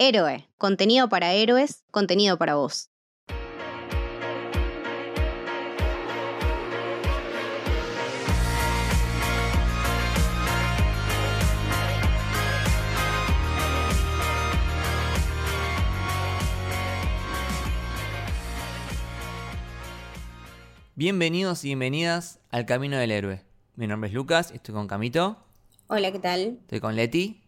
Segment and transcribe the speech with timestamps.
[0.00, 2.88] Héroe, contenido para héroes, contenido para vos.
[20.94, 23.44] Bienvenidos y bienvenidas al Camino del Héroe.
[23.76, 25.38] Mi nombre es Lucas, estoy con Camito,
[25.86, 26.58] Hola, ¿qué tal?
[26.60, 27.42] estoy con Leti,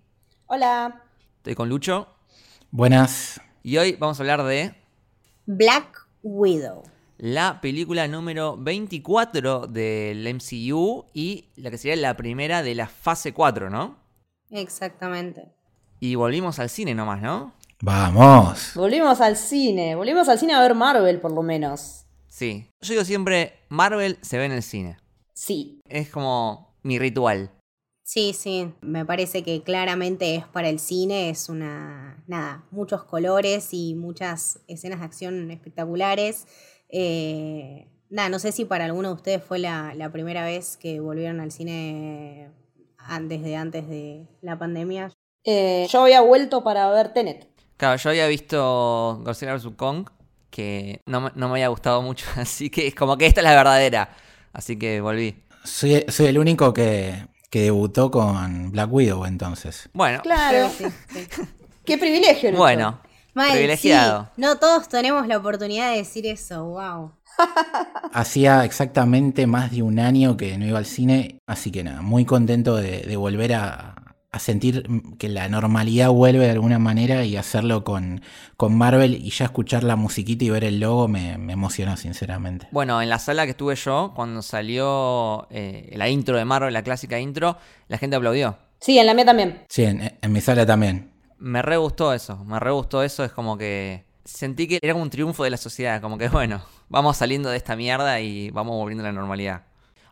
[0.46, 1.03] Hola.
[1.39, 2.09] estoy con Lucho
[2.71, 3.41] Buenas.
[3.62, 4.75] y hoy vamos a hablar de
[5.46, 6.82] Black Widow.
[7.18, 13.32] la película número 24 del MCU y la que sería la primera de la fase
[13.35, 13.99] 4, ¿no?
[14.50, 15.53] Exactamente.
[16.00, 17.53] Y volvimos al cine nomás, ¿no?
[17.82, 18.72] Vamos.
[18.75, 19.94] Volvimos al cine.
[19.96, 22.05] Volvimos al cine a ver Marvel, por lo menos.
[22.29, 22.71] Sí.
[22.80, 24.96] Yo digo siempre, Marvel se ve en el cine.
[25.35, 25.80] Sí.
[25.89, 27.50] Es como mi ritual.
[28.13, 33.69] Sí, sí, me parece que claramente es para el cine, es una, nada, muchos colores
[33.70, 36.48] y muchas escenas de acción espectaculares.
[36.89, 40.98] Eh, nada, no sé si para alguno de ustedes fue la, la primera vez que
[40.98, 42.50] volvieron al cine
[42.98, 45.12] an- desde antes de la pandemia.
[45.45, 47.47] Eh, yo había vuelto para ver Tenet.
[47.77, 49.69] Claro, yo había visto Godzilla vs.
[49.77, 50.08] Kong,
[50.50, 53.45] que no, me- no me había gustado mucho, así que es como que esta es
[53.45, 54.17] la verdadera.
[54.52, 55.45] Así que volví.
[55.62, 57.14] Soy, soy el único que,
[57.50, 59.88] que debutó con Black Widow entonces.
[59.92, 60.70] Bueno, Claro.
[60.76, 61.26] Sí, sí.
[61.84, 62.50] Qué privilegio.
[62.50, 62.60] Lucho.
[62.62, 63.00] bueno,
[63.34, 64.24] Mal, privilegiado.
[64.36, 64.40] sí.
[64.40, 67.12] No todos tenemos la oportunidad de decir eso, wow.
[68.12, 72.24] Hacía exactamente más de un año que no iba al cine, así que nada, muy
[72.24, 73.94] contento de, de volver a,
[74.33, 74.86] a sentir
[75.19, 78.23] que la normalidad vuelve de alguna manera y hacerlo con,
[78.56, 82.69] con Marvel y ya escuchar la musiquita y ver el logo me, me emocionó sinceramente.
[82.70, 86.83] Bueno, en la sala que estuve yo, cuando salió eh, la intro de Marvel, la
[86.83, 87.56] clásica intro,
[87.89, 88.56] la gente aplaudió.
[88.78, 89.64] Sí, en la mía también.
[89.69, 91.11] Sí, en, en mi sala también.
[91.39, 95.03] Me re gustó eso, me re gustó eso, es como que sentí que era como
[95.03, 98.77] un triunfo de la sociedad, como que bueno, vamos saliendo de esta mierda y vamos
[98.77, 99.64] volviendo a la normalidad.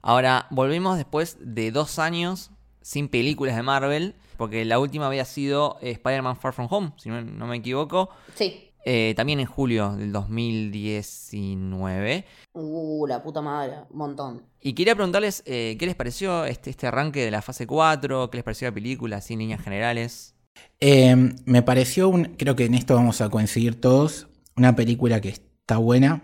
[0.03, 2.51] Ahora, volvimos después de dos años
[2.89, 7.11] sin películas de Marvel, porque la última había sido eh, Spider-Man Far From Home, si
[7.11, 8.71] no, no me equivoco, Sí.
[8.87, 12.25] eh, también en julio del 2019.
[12.55, 13.75] Uh, la puta madre.
[13.91, 14.43] Un montón.
[14.63, 18.39] Y quería preguntarles eh, qué les pareció este, este arranque de la fase 4, qué
[18.39, 20.35] les pareció la película, así en líneas generales.
[20.81, 25.29] Eh, me pareció, un, creo que en esto vamos a coincidir todos, una película que
[25.29, 26.23] está buena,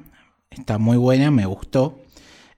[0.48, 1.98] está muy buena, me gustó.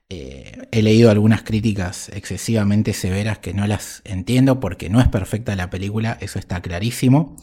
[0.09, 5.57] Eh, he leído algunas críticas excesivamente severas que no las entiendo porque no es perfecta
[5.57, 7.37] la película, eso está clarísimo.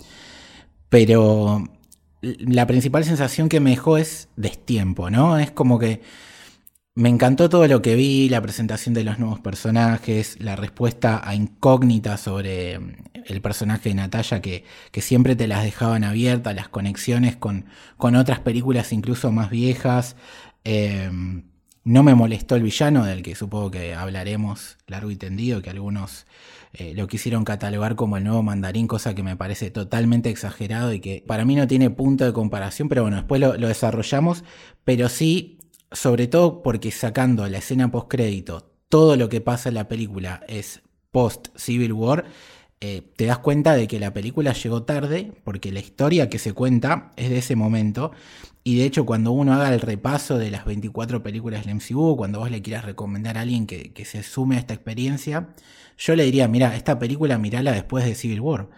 [0.89, 1.63] Pero
[2.21, 5.37] la principal sensación que me dejó es destiempo, ¿no?
[5.39, 6.01] Es como que
[6.95, 11.35] me encantó todo lo que vi, la presentación de los nuevos personajes, la respuesta a
[11.35, 16.69] incógnitas sobre mm, el personaje de Natalia que, que siempre te las dejaban abiertas, las
[16.69, 17.65] conexiones con,
[17.97, 20.15] con otras películas incluso más viejas.
[20.65, 21.09] Eh,
[21.83, 26.25] no me molestó el villano, del que supongo que hablaremos largo y tendido, que algunos
[26.73, 30.99] eh, lo quisieron catalogar como el nuevo mandarín, cosa que me parece totalmente exagerado y
[30.99, 34.43] que para mí no tiene punto de comparación, pero bueno, después lo, desarrollamos,
[34.83, 35.59] pero sí,
[35.91, 40.41] sobre todo porque sacando la escena post crédito, todo lo que pasa en la película
[40.47, 42.25] es post Civil War,
[42.79, 46.53] eh, te das cuenta de que la película llegó tarde, porque la historia que se
[46.53, 48.11] cuenta es de ese momento,
[48.63, 52.39] y de hecho cuando uno haga el repaso de las 24 películas del MCU, cuando
[52.39, 55.49] vos le quieras recomendar a alguien que, que se sume a esta experiencia,
[55.97, 58.69] yo le diría, mira, esta película mirala después de Civil War,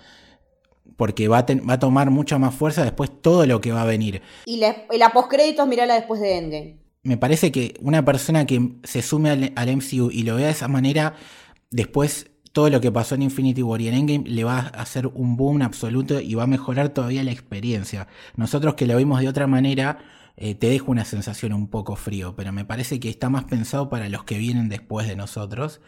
[0.97, 3.81] porque va a, ten- va a tomar mucha más fuerza después todo lo que va
[3.81, 4.21] a venir.
[4.45, 6.77] Y la, la postcréditos, mirala después de Endgame.
[7.03, 10.51] Me parece que una persona que se sume al, al MCU y lo vea de
[10.53, 11.15] esa manera,
[11.69, 15.07] después todo lo que pasó en Infinity War y en Endgame le va a hacer
[15.07, 18.07] un boom absoluto y va a mejorar todavía la experiencia.
[18.37, 19.99] Nosotros que lo vimos de otra manera,
[20.37, 23.89] eh, te deja una sensación un poco frío, pero me parece que está más pensado
[23.89, 25.81] para los que vienen después de nosotros.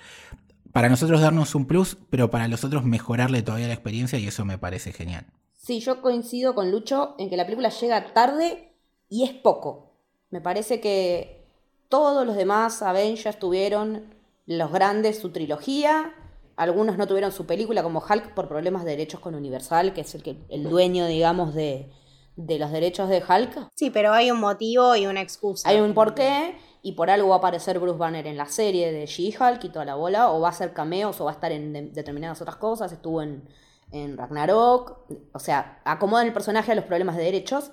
[0.74, 4.44] Para nosotros darnos un plus, pero para los otros mejorarle todavía la experiencia y eso
[4.44, 5.26] me parece genial.
[5.56, 8.74] Sí, yo coincido con Lucho en que la película llega tarde
[9.08, 9.94] y es poco.
[10.32, 11.48] Me parece que
[11.88, 14.14] todos los demás Avengers tuvieron
[14.46, 16.14] los grandes su trilogía.
[16.58, 20.14] Algunos no tuvieron su película como Hulk por problemas de derechos con Universal, que es
[20.16, 21.90] el, que, el dueño, digamos, de,
[22.36, 23.70] de los derechos de Hulk.
[23.76, 25.70] Sí, pero hay un motivo y una excusa.
[25.70, 29.06] Hay un porqué y por algo va a aparecer Bruce Banner en la serie de
[29.06, 31.74] She-Hulk y toda la bola, o va a hacer cameos o va a estar en
[31.74, 32.92] de- determinadas otras cosas.
[32.92, 33.48] Estuvo en,
[33.92, 35.00] en Ragnarok.
[35.34, 37.72] O sea, acomodan el personaje a los problemas de derechos.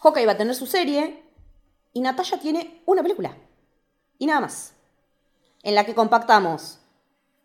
[0.00, 1.24] Hawkeye va a tener su serie
[1.92, 3.36] y Natasha tiene una película.
[4.16, 4.74] Y nada más.
[5.64, 6.78] En la que compactamos,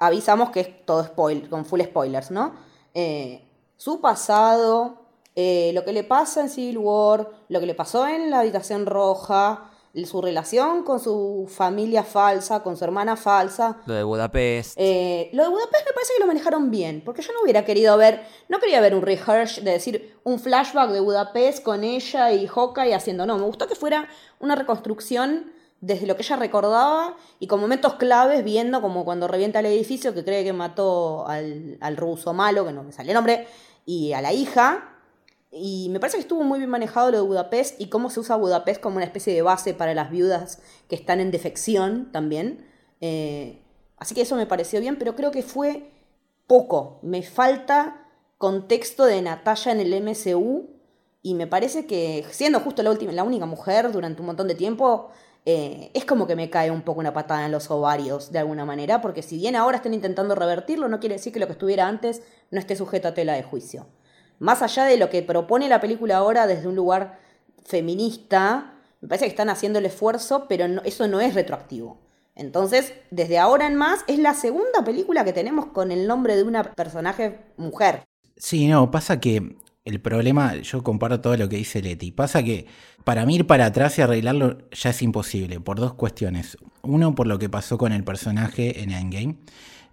[0.06, 2.54] avisamos que es todo spoiler, con full spoilers, ¿no?
[2.94, 3.42] Eh,
[3.78, 4.98] su pasado,
[5.36, 8.86] eh, lo que le pasa en Civil War, lo que le pasó en la habitación
[8.86, 9.70] roja,
[10.06, 13.78] su relación con su familia falsa, con su hermana falsa.
[13.86, 14.74] Lo de Budapest.
[14.76, 17.96] Eh, lo de Budapest me parece que lo manejaron bien, porque yo no hubiera querido
[17.96, 22.48] ver, no quería ver un rehearse de decir un flashback de Budapest con ella y
[22.48, 24.10] Hawkeye haciendo, no, me gustó que fuera
[24.40, 25.52] una reconstrucción
[25.84, 30.14] desde lo que ella recordaba y con momentos claves viendo como cuando revienta el edificio
[30.14, 33.48] que cree que mató al, al ruso malo, que no me sale el nombre,
[33.86, 34.94] y a la hija,
[35.52, 38.38] y me parece que estuvo muy bien manejado lo de Budapest y cómo se usa
[38.38, 42.66] Budapest como una especie de base para las viudas que están en defección también.
[43.02, 43.62] Eh,
[43.98, 45.92] así que eso me pareció bien, pero creo que fue
[46.48, 47.00] poco.
[47.04, 48.08] Me falta
[48.38, 50.70] contexto de Natalia en el MCU
[51.22, 54.56] y me parece que siendo justo la, última, la única mujer durante un montón de
[54.56, 55.12] tiempo,
[55.46, 58.66] eh, es como que me cae un poco una patada en los ovarios de alguna
[58.66, 61.88] manera, porque si bien ahora están intentando revertirlo, no quiere decir que lo que estuviera
[61.88, 63.88] antes no esté sujeto a tela de juicio
[64.44, 67.18] más allá de lo que propone la película ahora desde un lugar
[67.64, 72.02] feminista, me parece que están haciendo el esfuerzo, pero eso no es retroactivo.
[72.36, 76.44] Entonces, desde ahora en más, es la segunda película que tenemos con el nombre de
[76.44, 78.04] una personaje mujer.
[78.36, 82.68] Sí, no, pasa que el problema, yo comparto todo lo que dice Leti, pasa que
[83.04, 86.58] para mí ir para atrás y arreglarlo ya es imposible, por dos cuestiones.
[86.84, 89.38] Uno, por lo que pasó con el personaje en Endgame,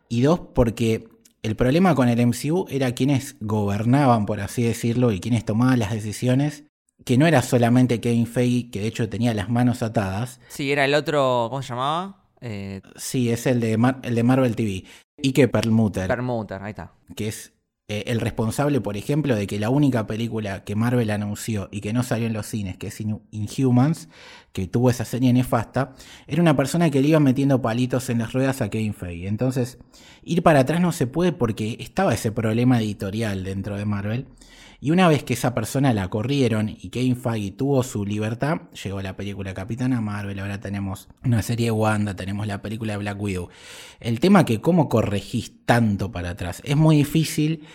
[0.09, 1.09] y dos, porque
[1.43, 5.93] el problema con el MCU era quienes gobernaban, por así decirlo, y quienes tomaban las
[5.93, 6.65] decisiones,
[7.05, 10.41] que no era solamente Kevin Feige, que de hecho tenía las manos atadas.
[10.49, 12.25] Sí, era el otro, ¿cómo se llamaba?
[12.41, 12.83] Eh...
[12.97, 14.85] Sí, es el de, el de Marvel TV.
[15.23, 16.09] Y que Perlmutter.
[16.09, 16.93] Perlmutter, ahí está.
[17.17, 17.53] Que es
[17.93, 21.93] eh, el responsable, por ejemplo, de que la única película que Marvel anunció y que
[21.93, 24.09] no salió en los cines, que es Inhumans,
[24.53, 25.97] que tuvo esa serie nefasta,
[26.29, 29.27] era una persona que le iba metiendo palitos en las ruedas a Kevin Feige.
[29.27, 29.79] Entonces,
[30.23, 34.27] ir para atrás no se puede porque estaba ese problema editorial dentro de Marvel.
[34.83, 39.03] Y una vez que esa persona la corrieron y Kevin Feige tuvo su libertad, llegó
[39.03, 43.21] la película Capitana Marvel, ahora tenemos una serie de Wanda, tenemos la película de Black
[43.21, 43.51] Widow.
[44.01, 47.67] El tema que cómo corregís tanto para atrás es muy difícil,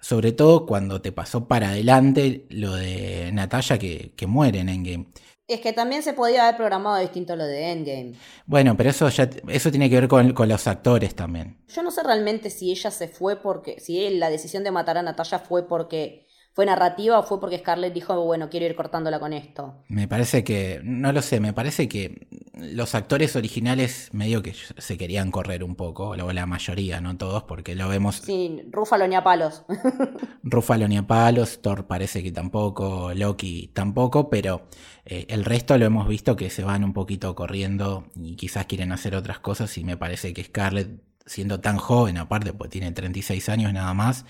[0.00, 5.06] sobre todo cuando te pasó para adelante lo de Natalia que, que muere en Endgame.
[5.48, 8.14] Es que también se podía haber programado distinto lo de Endgame.
[8.46, 11.58] Bueno, pero eso ya eso tiene que ver con, con, los actores también.
[11.68, 13.78] Yo no sé realmente si ella se fue porque.
[13.78, 16.25] si la decisión de matar a Natalia fue porque
[16.56, 19.74] ¿Fue narrativa o fue porque Scarlett dijo, bueno, quiero ir cortándola con esto?
[19.88, 24.96] Me parece que, no lo sé, me parece que los actores originales medio que se
[24.96, 28.22] querían correr un poco, o la mayoría, no todos, porque lo vemos...
[28.24, 29.64] Sí, Rúfalo ni a palos.
[30.42, 34.66] Rúfalo ni a palos, Thor parece que tampoco, Loki tampoco, pero
[35.04, 38.92] eh, el resto lo hemos visto que se van un poquito corriendo y quizás quieren
[38.92, 43.46] hacer otras cosas y me parece que Scarlett, siendo tan joven, aparte, pues tiene 36
[43.50, 44.24] años nada más,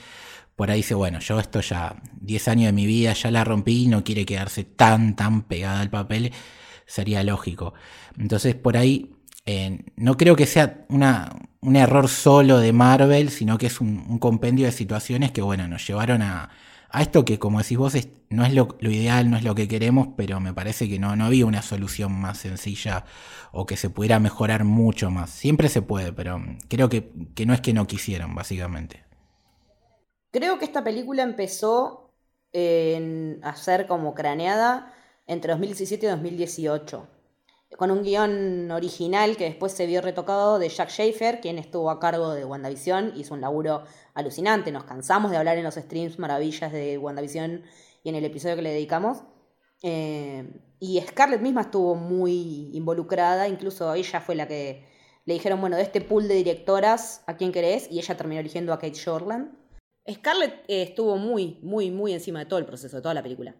[0.56, 3.84] por ahí dice, bueno, yo esto ya 10 años de mi vida ya la rompí
[3.84, 6.32] y no quiere quedarse tan, tan pegada al papel,
[6.86, 7.74] sería lógico.
[8.18, 9.12] Entonces por ahí
[9.44, 11.30] eh, no creo que sea una,
[11.60, 15.86] un error solo de Marvel, sino que es un, compendio de situaciones que, bueno, nos
[15.86, 16.50] llevaron a,
[16.90, 17.94] a esto que, como decís vos,
[18.30, 21.26] no es lo, ideal, no es lo que queremos, pero me parece que no, no
[21.26, 23.04] había una solución más sencilla
[23.52, 25.30] o que se pudiera mejorar mucho más.
[25.30, 29.05] Siempre se puede, pero creo que, que no es que no quisieran, básicamente.
[30.36, 32.12] Creo que esta película empezó
[33.42, 34.92] a ser como craneada
[35.26, 37.08] entre 2017 y 2018,
[37.78, 41.98] con un guion original que después se vio retocado de Jack Schaefer, quien estuvo a
[41.98, 46.70] cargo de WandaVision, hizo un laburo alucinante, nos cansamos de hablar en los streams maravillas
[46.70, 47.62] de WandaVision
[48.02, 49.22] y en el episodio que le dedicamos.
[49.82, 54.86] Eh, y Scarlett misma estuvo muy involucrada, incluso ella fue la que
[55.24, 57.90] le dijeron, bueno, de este pool de directoras, ¿a quién querés?
[57.90, 59.65] Y ella terminó eligiendo a Kate Shortland.
[60.10, 63.54] Scarlett eh, estuvo muy, muy, muy encima de todo el proceso, de toda la película.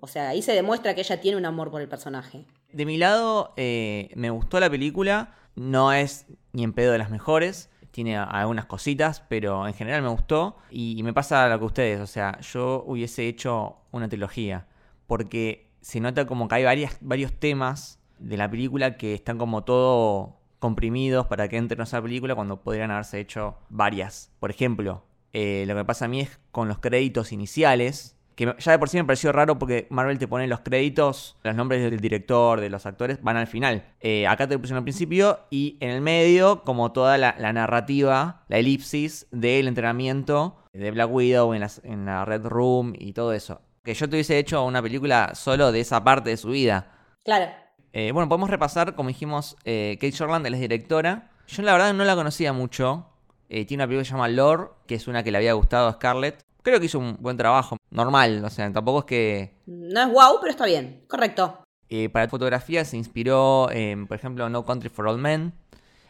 [0.00, 2.46] O sea, ahí se demuestra que ella tiene un amor por el personaje.
[2.72, 5.34] De mi lado, eh, me gustó la película.
[5.56, 7.68] No es ni en pedo de las mejores.
[7.90, 10.56] Tiene algunas cositas, pero en general me gustó.
[10.70, 12.00] Y, me pasa lo que ustedes.
[12.00, 14.68] O sea, yo hubiese hecho una trilogía.
[15.06, 20.38] Porque se nota como que hay varios temas de la película que están como todo
[20.60, 24.30] comprimidos para que entren a esa película cuando podrían haberse hecho varias.
[24.38, 28.72] Por ejemplo, eh, lo que pasa a mí es con los créditos iniciales, que ya
[28.72, 32.00] de por sí me pareció raro porque Marvel te pone los créditos, los nombres del
[32.00, 33.84] director, de los actores, van al final.
[34.00, 38.44] Eh, acá te lo pusieron al principio y en el medio, como toda la, narrativa,
[38.48, 43.60] la elipsis del entrenamiento de Black Widow en, en la Red Room y todo eso.
[43.84, 46.92] Que yo te hubiese hecho una película solo de esa parte de su vida.
[47.24, 47.50] Claro.
[47.92, 51.30] Eh, bueno, podemos repasar, como dijimos, Kate Shortland, es directora.
[51.46, 53.09] Yo la verdad no la conocía mucho.
[53.52, 55.88] Eh, tiene una película que se llama Lore, que es una que le había gustado
[55.88, 56.44] a Scarlett.
[56.62, 59.54] creo que hizo un buen trabajo, normal, o sea, tampoco es que...
[59.66, 61.64] No es wow, pero está bien, correcto.
[61.88, 65.52] Eh, para fotografía se inspiró en, por ejemplo, No Country for Old Men,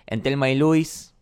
[0.07, 1.13] en Thelma y Louise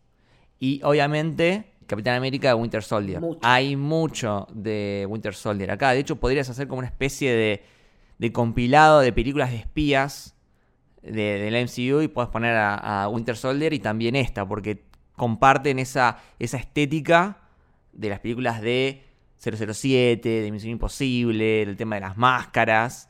[0.59, 3.21] y obviamente Capitán América Winter Soldier.
[3.21, 3.39] Mucho.
[3.41, 5.91] Hay mucho de Winter Soldier acá.
[5.91, 7.63] De hecho, podrías hacer como una especie de,
[8.17, 10.35] de compilado de películas de espías
[11.01, 14.88] de, del MCU y puedes poner a, a Winter Soldier y también esta, porque
[15.19, 17.37] comparten esa, esa estética
[17.93, 19.03] de las películas de
[19.37, 23.09] 007, de Misión Imposible, del tema de las máscaras,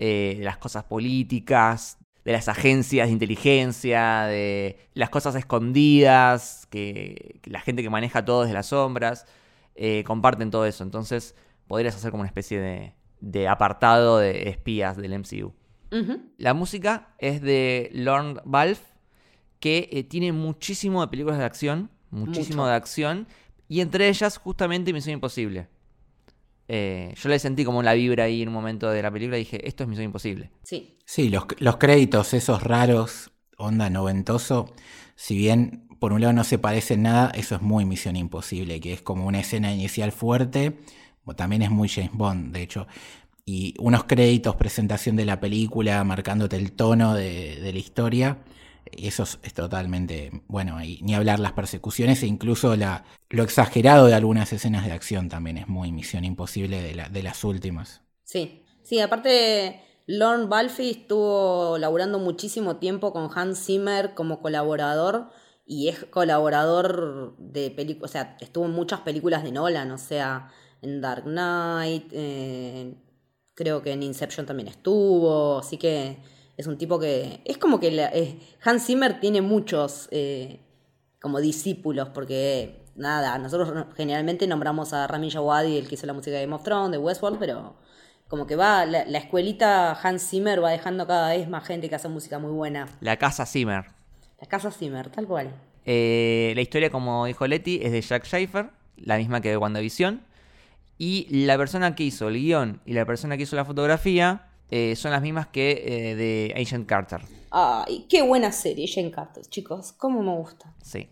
[0.00, 7.38] eh, de las cosas políticas, de las agencias de inteligencia, de las cosas escondidas, que,
[7.42, 9.26] que la gente que maneja todo desde las sombras,
[9.74, 10.82] eh, comparten todo eso.
[10.82, 11.34] Entonces
[11.68, 15.54] podrías hacer como una especie de, de apartado de espías del MCU.
[16.38, 18.82] La música es de Lorne Balfe,
[19.62, 22.70] que eh, tiene muchísimo de películas de acción, muchísimo Mucho.
[22.70, 23.28] de acción,
[23.68, 25.68] y entre ellas justamente Misión Imposible.
[26.66, 29.40] Eh, yo le sentí como la vibra ahí en un momento de la película y
[29.44, 30.50] dije, esto es Misión Imposible.
[30.64, 30.98] Sí.
[31.04, 34.74] Sí, los, los créditos, esos raros, onda noventoso,
[35.14, 38.92] si bien por un lado no se parecen nada, eso es muy Misión Imposible, que
[38.92, 40.76] es como una escena inicial fuerte,
[41.24, 42.88] o también es muy James Bond, de hecho.
[43.44, 48.38] Y unos créditos, presentación de la película, marcándote el tono de, de la historia,
[48.96, 54.14] eso es, totalmente, bueno, y ni hablar las persecuciones e incluso la, lo exagerado de
[54.14, 58.02] algunas escenas de acción también es muy Misión Imposible de, la- de las últimas.
[58.24, 58.62] Sí.
[58.82, 65.30] Sí, aparte, Lorne Balfe estuvo laburando muchísimo tiempo con Hans Zimmer como colaborador
[65.64, 70.50] y es colaborador de películas, o sea, estuvo en muchas películas de Nolan, o sea,
[70.82, 72.94] en Dark Knight, eh,
[73.54, 76.18] creo que en Inception también estuvo, así que
[76.56, 80.60] es un tipo que es como que la- eh, Hans Zimmer tiene muchos eh,
[81.20, 86.12] como discípulos, porque nada, nosotros no- generalmente nombramos a Rami Djawadi, el que hizo la
[86.12, 87.74] música de Game of Thrones, de Westworld, pero
[88.28, 91.94] como que va, la, la escuelita Hans Zimmer va dejando cada vez más gente que
[91.94, 92.88] hace música muy buena.
[93.00, 93.84] La casa Zimmer.
[94.40, 95.52] La casa Zimmer, tal cual.
[95.84, 100.22] Eh, la historia, como dijo Leti, es de Jack Schaefer, la misma que de WandaVision.
[100.98, 104.96] Y la persona que hizo el guion y la persona que hizo la fotografía eh,
[104.96, 107.20] son las mismas que eh, de Agent Carter.
[107.50, 110.74] Ay, qué buena serie, Jane Carter, chicos, cómo me gusta.
[110.82, 111.10] Sí.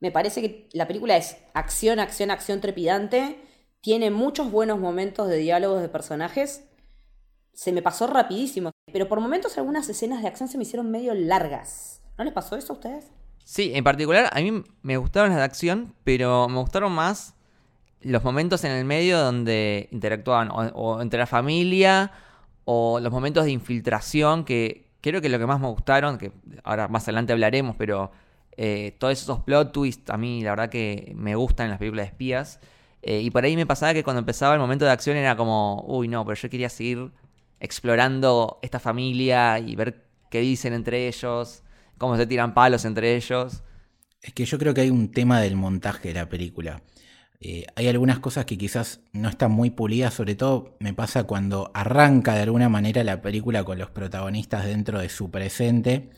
[0.00, 3.38] Me parece que la película es acción, acción, acción trepidante.
[3.82, 6.64] Tiene muchos buenos momentos de diálogos de personajes.
[7.52, 8.70] Se me pasó rapidísimo.
[8.90, 12.00] Pero por momentos algunas escenas de acción se me hicieron medio largas.
[12.16, 13.12] ¿No les pasó eso a ustedes?
[13.44, 17.34] Sí, en particular a mí me gustaron las de acción, pero me gustaron más
[18.00, 22.10] los momentos en el medio donde interactuaban o, o entre la familia
[22.64, 26.32] o los momentos de infiltración que creo que lo que más me gustaron, que
[26.64, 28.12] ahora más adelante hablaremos, pero
[28.56, 32.06] eh, todos esos plot twists a mí la verdad que me gustan en las películas
[32.06, 32.60] de espías.
[33.02, 35.84] Eh, y por ahí me pasaba que cuando empezaba el momento de acción era como,
[35.88, 37.10] uy no, pero yo quería seguir
[37.58, 41.62] explorando esta familia y ver qué dicen entre ellos,
[41.98, 43.62] cómo se tiran palos entre ellos.
[44.20, 46.80] Es que yo creo que hay un tema del montaje de la película.
[47.44, 51.72] Eh, hay algunas cosas que quizás no están muy pulidas, sobre todo me pasa cuando
[51.74, 56.10] arranca de alguna manera la película con los protagonistas dentro de su presente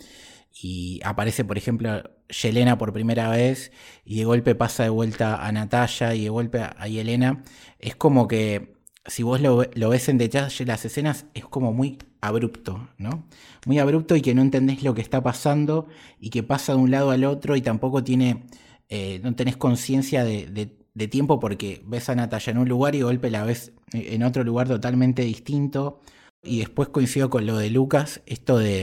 [0.60, 3.72] y aparece, por ejemplo, Yelena por primera vez
[4.04, 7.42] y de golpe pasa de vuelta a Natalia y de golpe a Yelena.
[7.78, 8.74] Es como que
[9.06, 13.26] si vos lo, ve- lo ves en detalle las escenas es como muy abrupto, ¿no?
[13.66, 15.88] Muy abrupto y que no entendés lo que está pasando
[16.20, 18.44] y que pasa de un lado al otro y tampoco tiene,
[18.88, 20.46] eh, no tenés conciencia de-
[20.94, 24.44] de tiempo porque ves a Natalia en un lugar y golpe la ves en otro
[24.44, 26.00] lugar totalmente distinto.
[26.42, 28.82] Y después coincido con lo de Lucas, esto de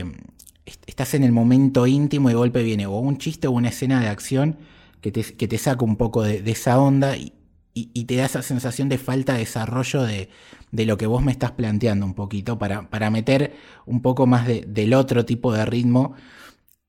[0.66, 4.00] est- estás en el momento íntimo y golpe viene o un chiste o una escena
[4.00, 4.58] de acción
[5.00, 7.32] que te, que te saca un poco de, esa onda y,
[7.74, 10.28] y- te da esa sensación de falta de desarrollo de,
[10.72, 13.54] de lo que vos me estás planteando un poquito para, para meter
[13.86, 16.14] un poco más de- del otro tipo de ritmo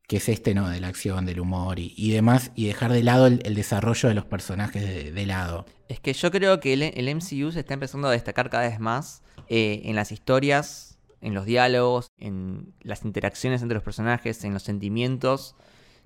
[0.08, 0.70] que es este, ¿no?
[0.70, 4.10] De la acción, del humor y, y demás, y dejar de lado el, el desarrollo
[4.10, 5.66] de los personajes de, de lado.
[5.88, 8.80] Es que yo creo que el, el MCU se está empezando a destacar cada vez
[8.80, 14.54] más eh, en las historias, en los diálogos, en las interacciones entre los personajes, en
[14.54, 15.56] los sentimientos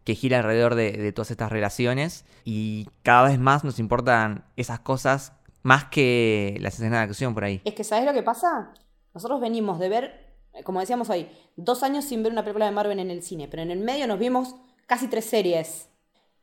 [0.04, 2.24] que gira alrededor de, de todas estas relaciones.
[2.46, 7.44] Y cada vez más nos importan esas cosas más que las escenas de acción por
[7.44, 7.62] ahí.
[7.66, 8.72] Es que, ¿sabes lo que pasa?
[9.14, 10.27] Nosotros venimos de ver,
[10.64, 13.64] como decíamos hoy, dos años sin ver una película de Marvel en el cine, pero
[13.64, 15.90] en el medio nos vimos casi tres series.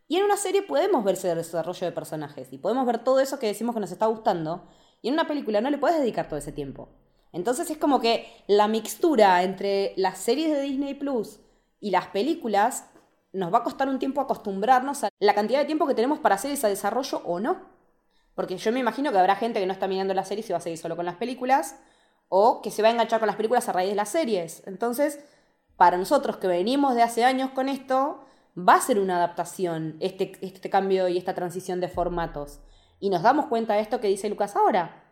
[0.07, 3.39] Y en una serie podemos ver ese desarrollo de personajes y podemos ver todo eso
[3.39, 4.69] que decimos que nos está gustando.
[5.01, 6.89] Y en una película no le puedes dedicar todo ese tiempo.
[7.33, 11.41] Entonces es como que la mixtura entre las series de Disney Plus
[11.81, 12.87] y las películas
[13.33, 16.37] nos va a costar un tiempo acostumbrarnos a la cantidad de tiempo que tenemos para
[16.37, 17.75] hacer ese desarrollo o no.
[18.35, 20.59] Porque yo me imagino que habrá gente que no está mirando la serie y va
[20.59, 21.77] a seguir solo con las películas,
[22.37, 24.65] o que se va a enganchar con las películas a raíz de las series.
[24.67, 25.21] Entonces,
[25.77, 28.25] para nosotros que venimos de hace años con esto,
[28.59, 32.59] va a ser una adaptación este, este cambio y esta transición de formatos.
[32.99, 35.05] Y nos damos cuenta de esto que dice Lucas ahora.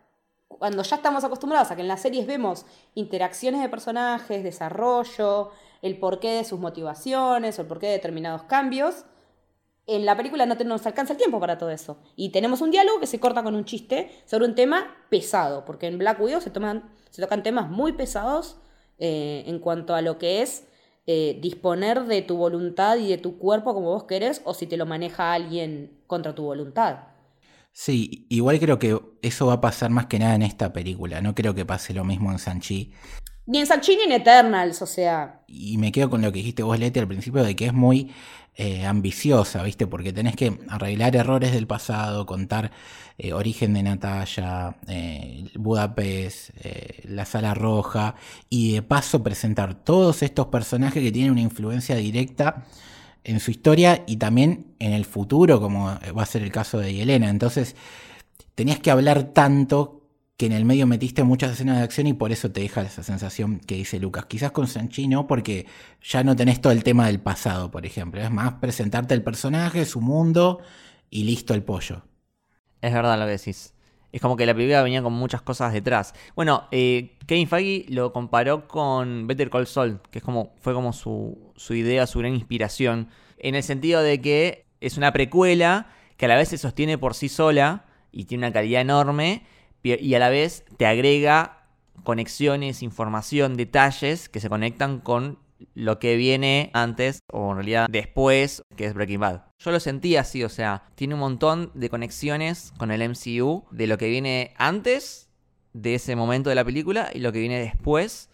[0.49, 5.51] Cuando ya estamos acostumbrados a que en las series vemos interacciones de personajes, desarrollo,
[5.81, 9.05] el porqué de sus motivaciones o el porqué de determinados cambios,
[9.87, 11.97] en la película no nos alcanza el tiempo para todo eso.
[12.15, 15.87] Y tenemos un diálogo que se corta con un chiste sobre un tema pesado, porque
[15.87, 18.57] en Black Widow se, toman, se tocan temas muy pesados
[18.97, 20.67] eh, en cuanto a lo que es
[21.05, 24.77] eh, disponer de tu voluntad y de tu cuerpo como vos querés, o si te
[24.77, 27.07] lo maneja alguien contra tu voluntad.
[27.73, 31.21] Sí, igual creo que eso va a pasar más que nada en esta película.
[31.21, 32.93] No creo que pase lo mismo en Sanchi.
[33.45, 35.43] Ni en Sanchi ni en Eternals, o sea.
[35.47, 38.11] Y me quedo con lo que dijiste vos, Leti, al principio, de que es muy
[38.55, 39.87] eh, ambiciosa, ¿viste?
[39.87, 42.71] Porque tenés que arreglar errores del pasado, contar
[43.17, 46.51] eh, origen de Natalia, eh, Budapest,
[47.05, 48.13] la Sala Roja,
[48.49, 52.65] y de paso presentar todos estos personajes que tienen una influencia directa
[53.23, 56.93] en su historia y también en el futuro, como va a ser el caso de
[56.93, 57.29] Yelena.
[57.29, 57.75] Entonces,
[58.53, 60.02] tenías que hablar tanto
[60.37, 63.03] que en el medio metiste muchas escenas de acción y por eso te deja esa
[63.03, 64.25] sensación que dice Lucas.
[64.25, 65.67] Quizás con Sanchi no, porque
[66.01, 68.21] ya no tenés todo el tema del pasado, por ejemplo.
[68.21, 70.59] Es más presentarte el personaje, su mundo
[71.09, 72.03] y listo el pollo.
[72.81, 73.73] Es verdad lo que decís.
[74.11, 76.13] Es como que la película venía con muchas cosas detrás.
[76.35, 80.93] Bueno, eh, Kevin Feige lo comparó con Better Call Saul, que es como, fue como
[80.93, 83.09] su, su idea, su gran inspiración.
[83.37, 85.87] En el sentido de que es una precuela
[86.17, 89.43] que a la vez se sostiene por sí sola y tiene una calidad enorme
[89.83, 91.67] y a la vez te agrega
[92.03, 95.39] conexiones, información, detalles que se conectan con
[95.75, 99.43] lo que viene antes o en realidad después, que es Breaking Bad.
[99.59, 103.87] Yo lo sentí así, o sea, tiene un montón de conexiones con el MCU de
[103.87, 105.29] lo que viene antes
[105.73, 108.29] de ese momento de la película y lo que viene después.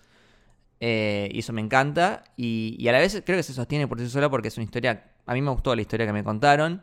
[0.80, 2.24] Eh, y eso me encanta.
[2.36, 5.12] Y, a la vez creo que se sostiene por sí sola porque es una historia.
[5.26, 6.82] A mí me gustó la historia que me contaron.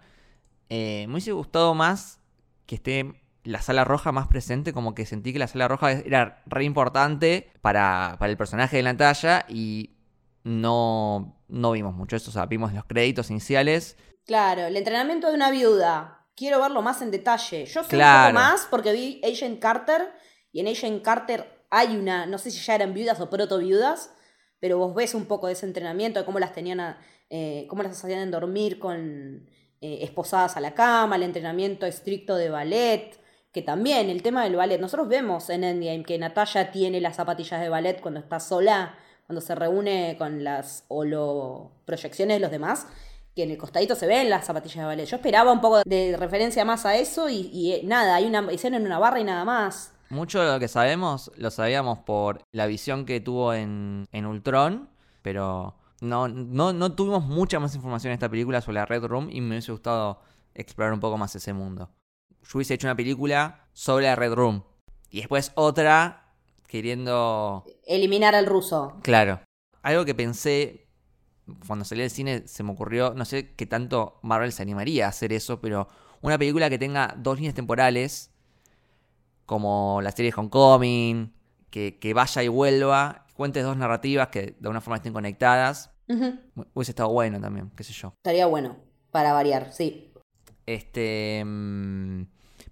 [0.69, 2.21] Eh, me hubiese gustado más
[2.67, 3.15] que esté
[3.47, 7.51] la sala roja más presente, como que sentí que la sala roja era re importante
[7.61, 9.97] para, el personaje de la talla y
[10.43, 13.97] no, no vimos mucho eso, o sea, vimos los créditos iniciales.
[14.27, 17.67] Claro, el entrenamiento de una viuda, quiero verlo más en detalle.
[17.67, 20.13] Yo sé un poco más porque vi Agent Carter
[20.53, 24.11] y en Agent Carter hay una, no sé si ya eran viudas o proto viudas,
[24.59, 26.97] pero vos ves un poco de ese entrenamiento, de cómo las tenían,
[27.31, 29.47] eh, cómo las hacían dormir con
[29.81, 33.21] eh, esposadas a la cama, el entrenamiento estricto de ballet,
[33.57, 37.59] que también el tema del ballet, nosotros vemos en Endgame que Natalia tiene las zapatillas
[37.59, 38.95] de ballet cuando está sola,
[39.27, 40.85] cuando se reúne con las
[41.87, 42.87] proyecciones de los demás,
[43.35, 45.07] que en el costadito se ven las zapatillas de ballet.
[45.07, 48.77] Yo esperaba un poco de referencia más a eso y, eh, nada, hay una escena
[48.77, 49.95] en una barra y nada más.
[50.11, 54.91] Mucho de lo que sabemos lo sabíamos por la visión que tuvo en, en Ultron,
[55.23, 59.31] pero no, no, no tuvimos mucha más información en esta película sobre la Red Room
[59.31, 60.21] y me hubiese gustado
[60.55, 61.89] explorar un poco más ese mundo
[62.49, 64.63] yo hubiese hecho una película sobre la Red Room.
[65.11, 66.33] Y después otra
[66.67, 67.65] queriendo...
[67.87, 68.99] Eliminar al ruso.
[69.03, 69.41] Claro.
[69.83, 70.87] Algo que pensé
[71.67, 75.11] cuando salí del cine se me ocurrió, no sé qué tanto Marvel se animaría a
[75.11, 75.89] hacer eso, pero
[76.23, 78.31] una película que tenga dos líneas temporales,
[79.45, 81.33] como la serie de Homecoming,
[81.71, 85.93] que, que vaya y vuelva, cuentes dos narrativas que de alguna forma estén conectadas,
[86.75, 88.13] hubiese estado bueno también, qué sé yo.
[88.25, 88.77] Estaría bueno,
[89.11, 90.13] para variar, sí.
[90.67, 91.45] Este...
[91.45, 92.23] Mm,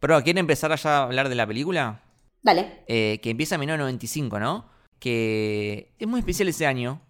[0.07, 2.03] pero, ¿quieren empezar allá a hablar de la película?
[2.43, 2.83] Dale.
[2.88, 4.69] Eh, que empieza en 1995, ¿no?
[4.99, 7.01] Que es muy especial ese año.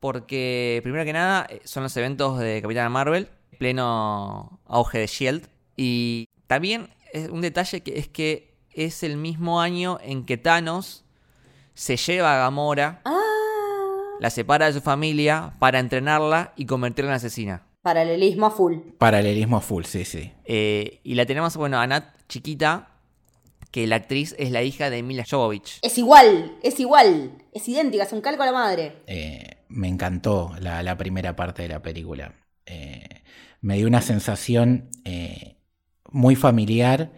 [0.00, 5.48] Porque, primero que nada, eh, son los eventos de Capitana Marvel, pleno auge de Shield.
[5.76, 11.04] Y también es un detalle que es que es el mismo año en que Thanos
[11.74, 13.20] se lleva a Gamora, ah.
[14.18, 17.62] la separa de su familia para entrenarla y convertirla en asesina.
[17.82, 18.78] Paralelismo a full.
[18.98, 20.32] Paralelismo a full, sí, sí.
[20.44, 22.88] Eh, y la tenemos, bueno, a Nat chiquita,
[23.70, 25.78] que la actriz es la hija de Mila Jovovich.
[25.82, 29.02] Es igual, es igual, es idéntica, es un calco a la madre.
[29.06, 32.34] Eh, me encantó la, primera parte de la película.
[32.66, 33.22] Eh,
[33.60, 34.90] me dio una sensación
[36.10, 37.12] muy familiar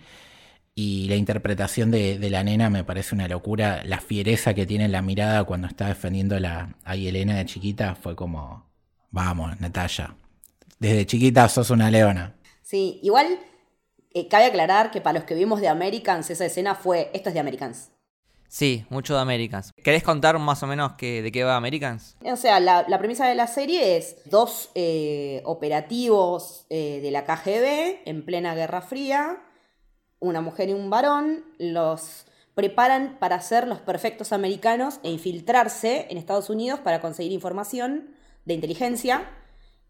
[0.75, 3.83] y la interpretación de, la nena me parece una locura.
[3.85, 8.15] La fiereza que tiene en la mirada cuando está defendiendo a Elena de chiquita fue
[8.15, 8.67] como,
[9.11, 10.15] vamos, Natalia,
[10.79, 12.37] desde chiquita sos una leona.
[12.61, 13.27] Sí, igual
[14.21, 17.35] eh, cabe aclarar que para los que vimos de Americans, esa escena fue, esto es
[17.35, 17.91] de Americans.
[18.49, 19.73] Sí, mucho de Americans.
[19.83, 22.17] ¿Querés contar más o menos de qué va Americans?
[22.23, 28.09] O sea, la, premisa de la serie es dos eh, operativos eh, de la KGB
[28.09, 29.41] en plena Guerra Fría
[30.21, 36.17] una mujer y un varón, los preparan para ser los perfectos americanos e infiltrarse en
[36.17, 38.11] Estados Unidos para conseguir información
[38.45, 39.29] de inteligencia.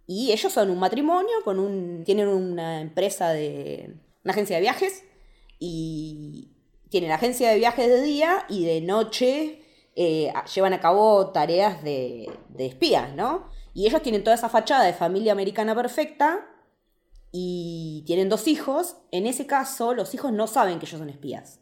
[0.07, 3.95] Y ellos son un matrimonio, con un, tienen una empresa de.
[4.27, 5.05] Una agencia de viajes.
[5.61, 6.51] Y
[6.91, 9.62] tienen agencia de viajes de día y de noche
[9.95, 13.49] eh, llevan a cabo tareas de, de espías, ¿no?
[13.73, 16.45] Y ellos tienen toda esa fachada de familia americana perfecta
[17.31, 18.97] y tienen dos hijos.
[19.12, 21.61] En ese caso, los hijos no saben que ellos son espías.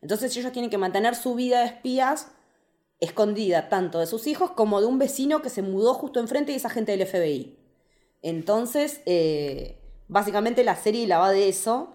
[0.00, 2.28] Entonces ellos tienen que mantener su vida de espías
[3.00, 6.56] escondida tanto de sus hijos como de un vecino que se mudó justo enfrente y
[6.56, 7.58] es agente del FBI.
[8.22, 11.93] Entonces, eh, básicamente la serie la va de eso.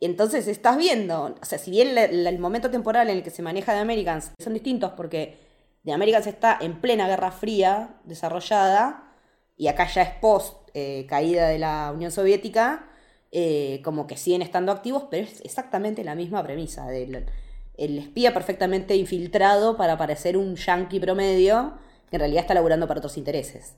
[0.00, 3.74] Entonces estás viendo, o sea, si bien el momento temporal en el que se maneja
[3.74, 5.38] de Americans son distintos porque
[5.82, 9.14] de Americans está en plena Guerra Fría desarrollada
[9.56, 12.88] y acá ya es post eh, caída de la Unión Soviética,
[13.30, 17.26] eh, como que siguen estando activos, pero es exactamente la misma premisa del
[17.76, 21.78] el espía perfectamente infiltrado para parecer un yankee promedio
[22.10, 23.74] que en realidad está laburando para otros intereses.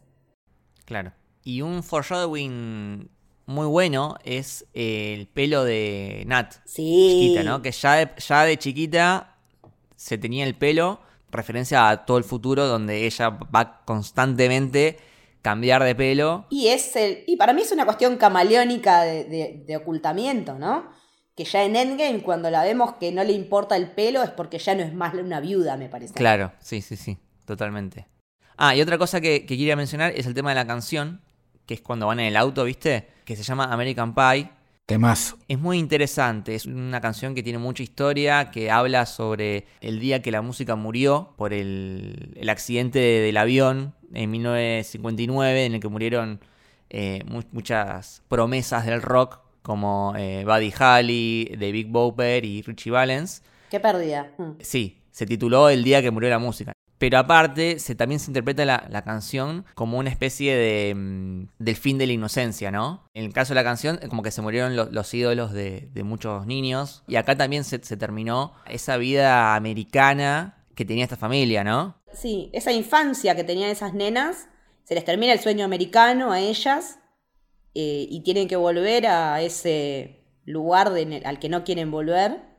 [0.85, 1.13] Claro.
[1.45, 3.11] Y un foreshadowing
[3.53, 6.55] muy bueno es el pelo de Nat.
[6.65, 7.19] Sí.
[7.21, 7.63] Chiquita, ¿no?
[7.63, 9.37] Que ya de, ya de chiquita
[9.97, 14.99] se tenía el pelo, referencia a todo el futuro donde ella va constantemente
[15.43, 16.47] cambiar de pelo.
[16.51, 17.25] Y es el.
[17.27, 20.91] Y para mí es una cuestión camaleónica de, de ocultamiento, ¿no?
[21.37, 24.59] que ya en Endgame, cuando la vemos que no le importa el pelo, es porque
[24.59, 26.15] ya no es más una viuda, me parece.
[26.15, 28.07] Claro, sí, sí, sí, totalmente.
[28.57, 31.23] Ah, y otra cosa que, quería mencionar es el tema de la canción,
[31.67, 33.09] que es cuando van en el auto, ¿viste?
[33.25, 34.51] Que se llama American Pie.
[34.99, 35.37] más?
[35.49, 40.23] Es muy interesante, es una canción que tiene mucha historia, que habla sobre el día
[40.23, 46.41] que la música murió por el, accidente del avión en 1959, en el que murieron
[46.91, 53.43] eh, muchas promesas del rock como eh, Buddy Holly, The Big Bopper y Richie Valens.
[53.71, 54.33] Qué pérdida.
[54.37, 54.53] Mm.
[54.61, 56.73] Sí, se tituló El día que murió la música.
[57.03, 61.99] Pero aparte, se, también se interpreta la, canción como una especie de, mm, del fin
[61.99, 63.03] de la inocencia, ¿no?
[63.13, 67.03] En el caso de la canción, como que se murieron los ídolos de, muchos niños.
[67.09, 72.01] Y acá también se, terminó esa vida americana que tenía esta familia, ¿no?
[72.13, 74.49] Sí, esa infancia que tenían esas nenas,
[74.85, 77.01] se les termina el sueño americano a ellas
[77.75, 80.93] eh, y tienen que volver a ese lugar
[81.25, 82.52] al que no quieren volver.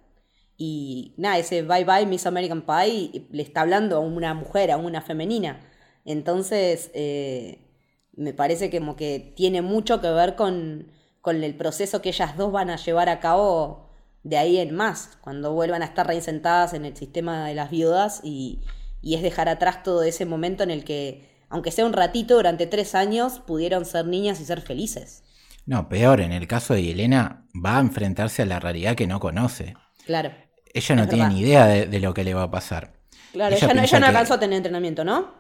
[0.58, 4.78] Y nada, ese bye bye Miss American Pie le está hablando a una mujer, a
[4.78, 5.60] una femenina.
[6.06, 7.68] Entonces, eh,
[8.16, 12.38] me parece que como que tiene mucho que ver con, con el proceso que ellas
[12.38, 13.89] dos van a llevar a cabo
[14.24, 18.22] de ahí en más, cuando vuelvan a estar reinsentadas en el sistema de las viudas
[18.24, 18.62] y,
[19.02, 22.66] y es dejar atrás todo ese momento en el que aunque sea un ratito, durante
[22.66, 25.24] tres años pudieron ser niñas y ser felices.
[25.68, 29.20] No, peor, en el caso de Elena, va a enfrentarse a la realidad que no
[29.20, 29.76] conoce.
[30.06, 30.32] Claro.
[30.74, 32.94] Ella no tiene ni idea de, lo que le va a pasar.
[33.32, 35.34] Claro, ella, no, ella no alcanzó a tener entrenamiento, ¿no?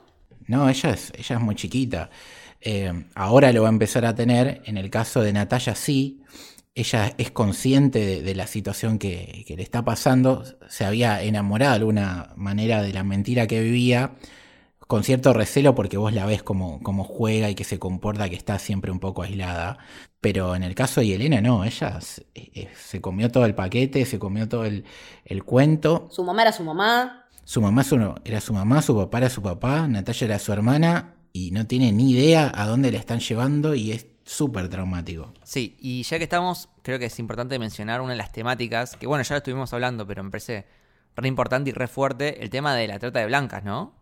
[0.47, 2.09] No, ella es, ella es muy chiquita.
[2.61, 4.61] Eh, ahora lo va a empezar a tener.
[4.65, 6.21] En el caso de Natalia, sí.
[6.75, 10.43] Ella es consciente de, la situación que, que, le está pasando.
[10.69, 14.13] Se había enamorado de alguna manera de la mentira que vivía
[14.87, 18.35] con cierto recelo porque vos la ves como, como juega y que se comporta, que
[18.35, 19.77] está siempre un poco aislada.
[20.21, 21.99] Pero en el caso de Elena, no, ella
[22.35, 24.83] eh, se, comió todo el paquete, se comió todo el,
[25.45, 26.07] cuento.
[26.11, 27.25] Su mamá era su mamá.
[27.43, 27.83] Su mamá
[28.23, 31.91] era su mamá, su papá era su papá, Natalia era su hermana y no tiene
[31.91, 35.33] ni idea a dónde la están llevando y es súper traumático.
[35.43, 39.07] Sí, y ya que estamos, creo que es importante mencionar una de las temáticas, que
[39.07, 40.65] bueno, ya lo estuvimos hablando, pero me parece
[41.15, 43.93] re importante y re fuerte, el tema de la trata de blancas, ¿no?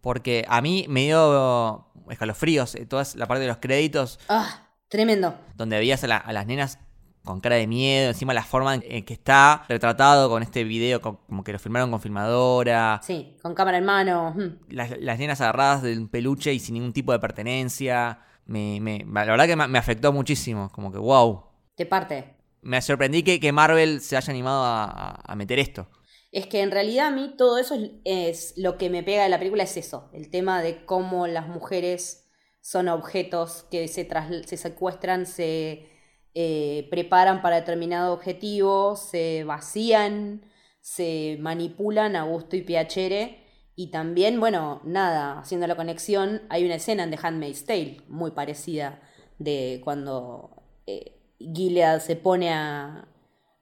[0.00, 4.18] Porque a mí me dio escalofríos eh, toda la parte de los créditos.
[4.28, 4.64] ¡Ah!
[4.88, 5.34] Tremendo.
[5.54, 6.78] Donde veías a, las nenas
[7.22, 11.44] con cara de miedo, encima la forma en que está retratado con este video, como
[11.44, 13.00] que lo filmaron con filmadora.
[13.02, 14.34] Sí, con cámara en mano.
[14.70, 18.20] Las, nenas agarradas del peluche y sin ningún tipo de pertenencia.
[18.46, 18.80] Me,
[19.12, 21.44] la verdad que me, afectó muchísimo, como que wow.
[21.76, 22.34] De parte.
[22.62, 25.86] Me sorprendí que, que Marvel se haya animado a meter esto
[26.32, 29.38] es que en realidad a mí todo eso es, lo que me pega de la
[29.38, 32.28] película es eso, el tema de cómo las mujeres
[32.60, 34.06] son objetos que se,
[34.46, 35.88] se secuestran, se
[36.34, 40.42] eh, preparan para determinado objetivo, se vacían,
[40.80, 43.44] se manipulan a gusto y piacere.
[43.74, 48.32] Y también, bueno, nada, haciendo la conexión, hay una escena en The Handmaid's Tale muy
[48.32, 49.00] parecida
[49.38, 53.08] de cuando eh, Gilead se pone a,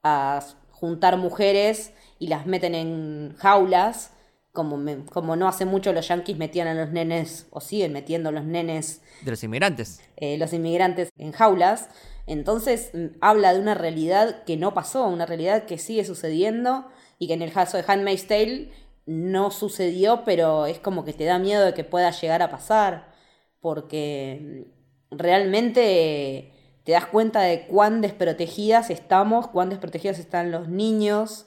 [0.03, 4.11] a juntar mujeres y las meten en jaulas,
[4.51, 8.31] como, como no hace mucho los yanquis metían a los nenes, o siguen metiendo a
[8.31, 9.01] los nenes.
[9.21, 10.01] De los inmigrantes.
[10.15, 11.89] Eh, los inmigrantes en jaulas.
[12.25, 16.87] Entonces mm, habla de una realidad que no pasó, una realidad que sigue sucediendo
[17.19, 18.71] y que en el caso de Handmaid's Tale
[19.05, 23.13] no sucedió, pero es como que te da miedo de que pueda llegar a pasar,
[23.61, 24.65] porque
[25.11, 26.51] mm, realmente
[26.83, 31.46] te das cuenta de cuán desprotegidas estamos, cuán desprotegidos están los niños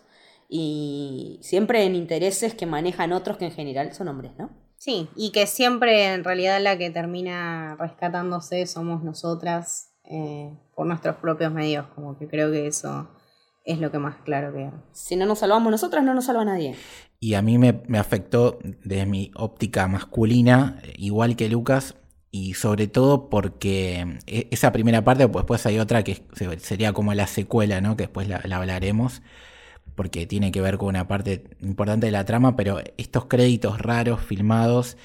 [0.50, 4.50] y siempre en intereses que manejan otros que en general son hombres, ¿no?
[4.76, 11.16] Sí, y que siempre en realidad la que termina rescatándose somos nosotras eh, por nuestros
[11.16, 13.10] propios medios, como que creo que eso
[13.64, 14.72] es lo que más claro queda.
[14.92, 16.74] Si no nos salvamos nosotras, no nos salva nadie.
[17.20, 21.94] Y a mí me, me afectó desde mi óptica masculina, igual que Lucas,
[22.32, 26.22] y sobre todo porque e, esa primera parte, pues después hay otra que
[26.58, 27.96] sería como la secuela, ¿no?
[27.96, 29.22] Que después la, hablaremos,
[29.94, 34.20] porque tiene que ver con una parte importante de la trama, pero estos créditos raros
[34.20, 34.96] filmados,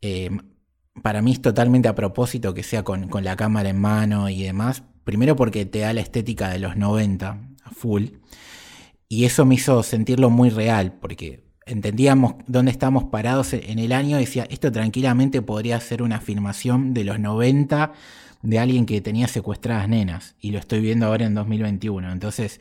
[0.00, 0.30] eh,
[1.02, 4.82] para mí es totalmente a propósito que sea con, la cámara en mano y demás.
[5.04, 8.06] Primero porque te da la estética de los 90 a full.
[9.08, 14.16] Y eso me hizo sentirlo muy real, porque entendíamos dónde estábamos parados en el año,
[14.16, 17.92] decía, esto tranquilamente podría ser una afirmación de los 90
[18.42, 22.60] de alguien que tenía secuestradas nenas, y lo estoy viendo ahora en 2021, entonces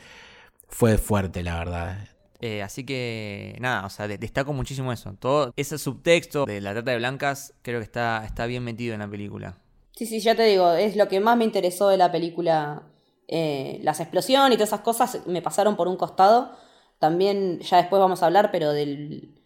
[0.74, 1.98] fue fuerte, la verdad.
[2.42, 5.14] Eh, así que nada, o sea, destaco muchísimo eso.
[5.20, 9.00] Todo ese subtexto de la trata de blancas creo que está, está bien metido en
[9.00, 9.58] la película.
[9.96, 12.84] Sí, sí, ya te digo, es lo que más me interesó de la película.
[13.28, 16.58] Eh, las explosiones y todas esas cosas me pasaron por un costado
[17.00, 19.42] también, ya después vamos a hablar, pero del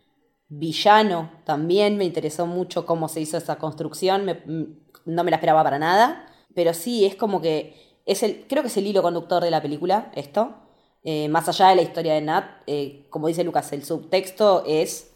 [0.49, 4.25] villano también me interesó mucho cómo se hizo esa construcción.
[4.25, 4.63] Mm,
[5.05, 6.25] no me la esperaba para nada.
[6.55, 8.01] Pero sí, es como que.
[8.05, 10.66] Es el, creo que es el hilo conductor de la película, esto.
[11.09, 15.13] Eh, más allá de la historia de Nat, eh, como dice Lucas, el subtexto es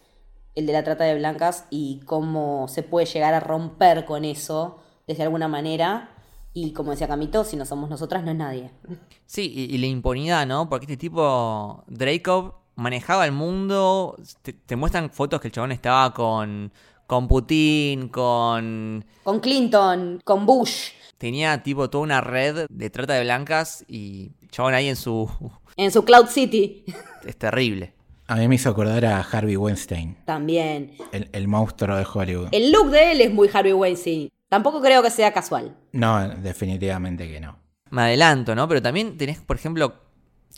[0.56, 4.80] el de la trata de blancas y cómo se puede llegar a romper con eso
[5.06, 6.15] desde alguna manera
[6.54, 8.71] y como decía Camito, si no somos nosotras, no es nadie.
[9.25, 10.69] Sí, y, la impunidad, ¿no?
[10.69, 14.17] Porque este tipo, Dracov, manejaba el mundo.
[14.65, 16.71] Te, muestran fotos que el chabón estaba con,
[17.06, 19.04] con Putin, con.
[19.23, 20.91] Con Clinton, con Bush.
[21.17, 25.30] Tenía tipo toda una red de trata de blancas y el chabón ahí en su.
[25.77, 26.86] En su Cloud City.
[27.25, 27.93] Es terrible.
[28.27, 30.17] A mí me hizo acordar a Harvey Weinstein.
[30.25, 30.95] También.
[31.12, 32.47] El, el monstruo de Hollywood.
[32.51, 34.29] El look de él es muy Harvey Weinstein.
[34.47, 35.75] Tampoco creo que sea casual.
[35.93, 37.57] No, definitivamente que no.
[37.89, 38.67] Me adelanto, ¿no?
[38.67, 39.95] Pero también tenés, por ejemplo,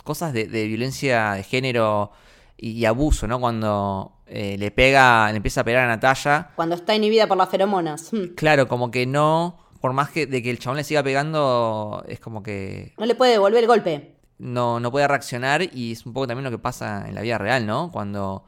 [0.04, 2.12] cosas de, violencia de género
[2.58, 3.40] y, abuso, ¿no?
[3.40, 6.52] Cuando eh, le pega, le empieza a pegar a Natalia.
[6.56, 8.12] Cuando está inhibida por las feromonas.
[8.12, 8.36] Hmm.
[8.36, 12.20] Claro, como que no, por más que de que el chabón le siga pegando, es
[12.20, 12.94] como que...
[12.98, 14.16] No le puede devolver el golpe.
[14.44, 17.38] No, no puede reaccionar y es un poco también lo que pasa en la vida
[17.38, 17.92] real, ¿no?
[17.92, 18.44] Cuando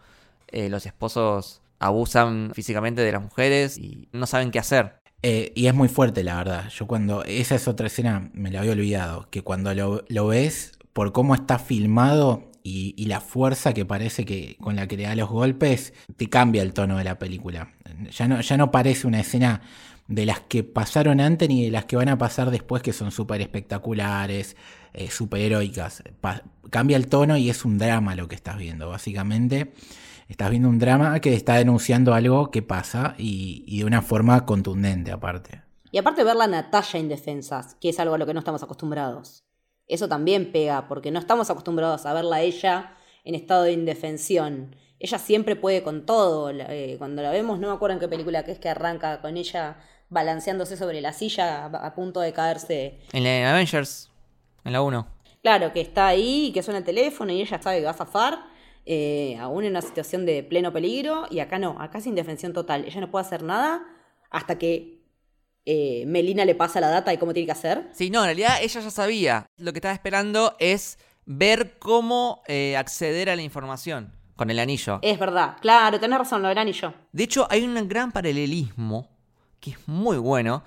[0.49, 4.95] eh, los esposos abusan físicamente de las mujeres y no saben qué hacer.
[5.23, 6.69] Eh, y es muy fuerte, la verdad.
[6.69, 7.23] Yo cuando.
[7.23, 9.29] Esa es otra escena, me la había olvidado.
[9.29, 14.75] Que cuando lo, ves, por cómo está filmado y, la fuerza que parece que con
[14.75, 17.73] la que le da los golpes, te cambia el tono de la película.
[18.11, 19.61] Ya no, ya no parece una escena
[20.07, 23.11] de las que pasaron antes ni de las que van a pasar después, que son
[23.11, 24.55] súper espectaculares,
[24.93, 26.03] eh, súper heroicas.
[26.69, 29.73] cambia el tono y es un drama lo que estás viendo, básicamente
[30.27, 35.11] estás viendo un drama que está denunciando algo que pasa y, de una forma contundente
[35.11, 35.61] aparte.
[35.91, 39.45] Y aparte ver la Natalia indefensas, que es algo a lo que no estamos acostumbrados.
[39.87, 44.75] Eso también pega, porque no estamos acostumbrados a verla a ella en estado de indefensión.
[44.99, 46.49] Ella siempre puede con todo.
[46.49, 49.37] Eh, cuando la vemos, no me acuerdo en qué película que es que arranca con
[49.37, 49.77] ella
[50.09, 52.99] balanceándose sobre la silla a, punto de caerse.
[53.11, 54.11] En la Avengers,
[54.63, 55.07] en la 1.
[55.41, 58.39] Claro, que está ahí, que suena el teléfono y ella sabe que va a zafar
[58.85, 62.85] eh, aún en una situación de pleno peligro, y acá no, acá es indefensión total.
[62.85, 63.83] Ella no puede hacer nada
[64.29, 65.01] hasta que
[65.65, 67.89] eh, Melina le pasa la data y cómo tiene que hacer.
[67.93, 69.45] Sí, no, en realidad ella ya sabía.
[69.57, 74.99] Lo que estaba esperando es ver cómo eh, acceder a la información con el anillo.
[75.01, 76.93] Es verdad, claro, tenés razón, lo del anillo.
[77.11, 79.14] De hecho, hay un gran paralelismo
[79.65, 80.63] que es muy bueno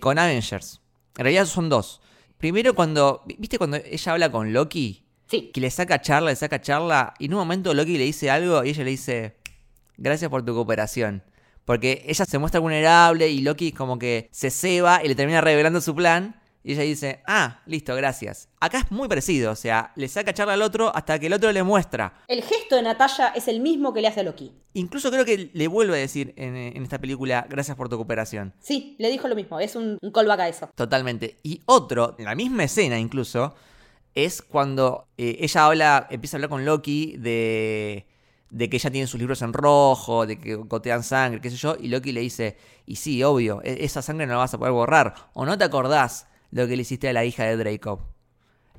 [0.00, 0.80] con Avengers.
[1.16, 2.00] En realidad son dos.
[2.38, 5.04] Primero cuando, ¿viste cuando ella habla con Loki?
[5.28, 7.14] Que le saca charla, le saca charla.
[7.18, 9.36] Y en un momento Loki le dice algo y ella le dice:
[9.96, 11.22] Gracias por tu cooperación.
[11.64, 15.80] Porque ella se muestra vulnerable y Loki como que se ceba y le termina revelando
[15.80, 16.39] su plan.
[16.62, 18.48] Y ella dice, ah, listo, gracias.
[18.60, 21.50] Acá es muy parecido, o sea, le saca charla al otro hasta que el otro
[21.52, 22.12] le muestra.
[22.28, 24.52] El gesto de Natalia es el mismo que le hace a Loki.
[24.74, 28.52] Incluso creo que le vuelve a decir en, esta película, gracias por tu cooperación.
[28.60, 30.70] Sí, le dijo lo mismo, es un, un callback a eso.
[30.74, 31.38] Totalmente.
[31.42, 33.54] Y otro, en la misma escena incluso,
[34.14, 38.06] es cuando eh, ella habla, empieza a hablar con Loki de,
[38.50, 41.76] de que ella tiene sus libros en rojo, de que gotean sangre, qué sé yo,
[41.80, 44.72] y Loki le dice, y sí, obvio, e-, esa sangre no la vas a poder
[44.72, 48.00] borrar, o no te acordás lo que le hiciste a la hija de Draco.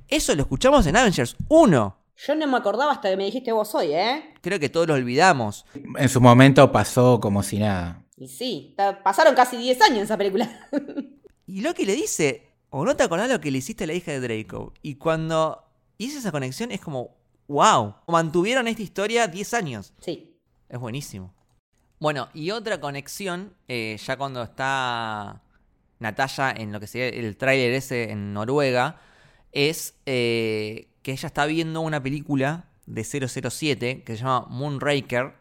[0.08, 1.98] Eso lo escuchamos en Avengers 1.
[2.18, 4.34] Yo no me acordaba hasta que me dijiste vos hoy, ¿eh?
[4.42, 5.66] Creo que todos lo olvidamos.
[5.98, 8.04] En su momento pasó como si nada.
[8.18, 10.68] Y sí, pasaron casi 10 años en esa película.
[11.48, 14.12] Y Loki le dice, o no te acordás lo que le hiciste a la hija
[14.12, 14.74] de Draco.
[14.82, 15.64] Y cuando
[15.98, 19.94] hice esa conexión es como, wow, mantuvieron esta historia 10 años.
[20.00, 20.28] sí.
[20.70, 21.34] Es buenísimo.
[22.00, 25.44] Bueno, y otra conexión, eh, ya cuando está
[26.02, 29.00] Natalia en lo que sería el tráiler ese en Noruega,
[29.52, 35.34] es eh, que ella está viendo una película de 007 que se llama Moonraker,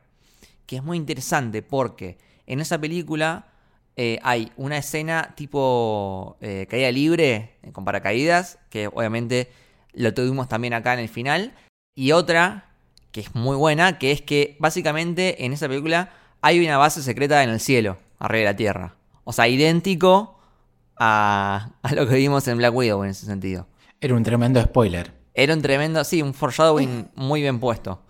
[0.66, 3.48] que es muy interesante porque en esa película
[3.96, 9.50] eh, hay una escena tipo eh, caída libre con paracaídas, que obviamente
[9.92, 11.54] lo tuvimos también acá en el final,
[11.94, 12.70] y otra
[13.12, 17.42] que es muy buena, que es que básicamente en esa película hay una base secreta
[17.42, 18.96] en el cielo, arriba de la Tierra.
[19.24, 20.39] O sea, idéntico
[21.00, 23.66] a, a lo que vimos en Black Widow en ese sentido.
[24.00, 25.12] Era un tremendo spoiler.
[25.34, 28.02] Era un tremendo, sí, un foreshadowing muy bien puesto.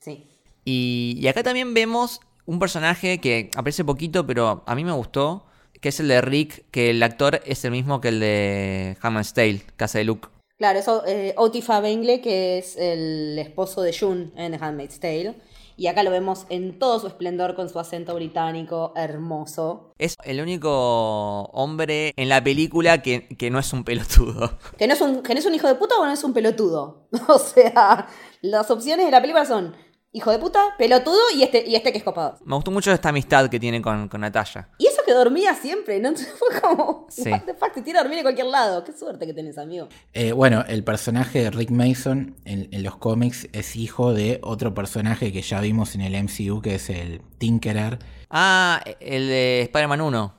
[0.00, 0.26] Sí.
[0.64, 5.46] Y, y acá también vemos un personaje que aparece poquito, pero a mí me gustó,
[5.80, 9.32] que es el de Rick, que el actor es el mismo que el de Handmaid's
[9.32, 10.28] Tale, casa de Luke.
[10.58, 15.34] Claro, eso, eh, Otifa Bengle, que es el esposo de June en The Handmaid's Tale.
[15.76, 19.92] Y acá lo vemos en todo su esplendor con su acento británico hermoso.
[19.98, 24.58] Es el único hombre en la película que, que no es un pelotudo.
[24.78, 26.32] Que no, es un, que no es un hijo de puta o no es un
[26.32, 27.08] pelotudo.
[27.28, 28.06] O sea,
[28.42, 29.74] las opciones de la película son
[30.12, 32.38] hijo de puta, pelotudo y este, y este que es copado.
[32.44, 34.68] Me gustó mucho esta amistad que tiene con, con Natalia.
[34.78, 36.12] Y que dormía siempre, ¿no?
[36.38, 37.30] Fue como, Sí.
[37.30, 38.82] what the fuck, te tiene a dormir en cualquier lado.
[38.84, 39.88] Qué suerte que tenés, amigo.
[40.12, 44.74] Eh, bueno, el personaje de Rick Mason en, en los cómics es hijo de otro
[44.74, 47.98] personaje que ya vimos en el MCU, que es el Tinkerer,
[48.30, 50.34] Ah, el de Spider-Man 1.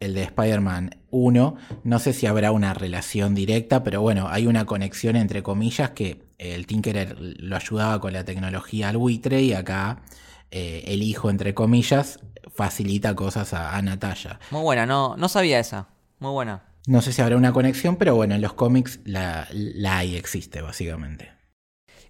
[0.00, 1.56] el de Spider-Man 1.
[1.84, 6.22] No sé si habrá una relación directa, pero bueno, hay una conexión entre comillas que
[6.38, 10.02] el Tinkerer lo ayudaba con la tecnología al buitre y acá
[10.50, 12.20] eh, el hijo, entre comillas,
[12.54, 14.38] facilita cosas a, a Natalia.
[14.50, 15.88] Muy buena, no, no sabía esa.
[16.18, 16.72] Muy buena.
[16.86, 20.62] No sé si habrá una conexión, pero bueno, en los cómics la, la hay, existe
[20.62, 21.32] básicamente.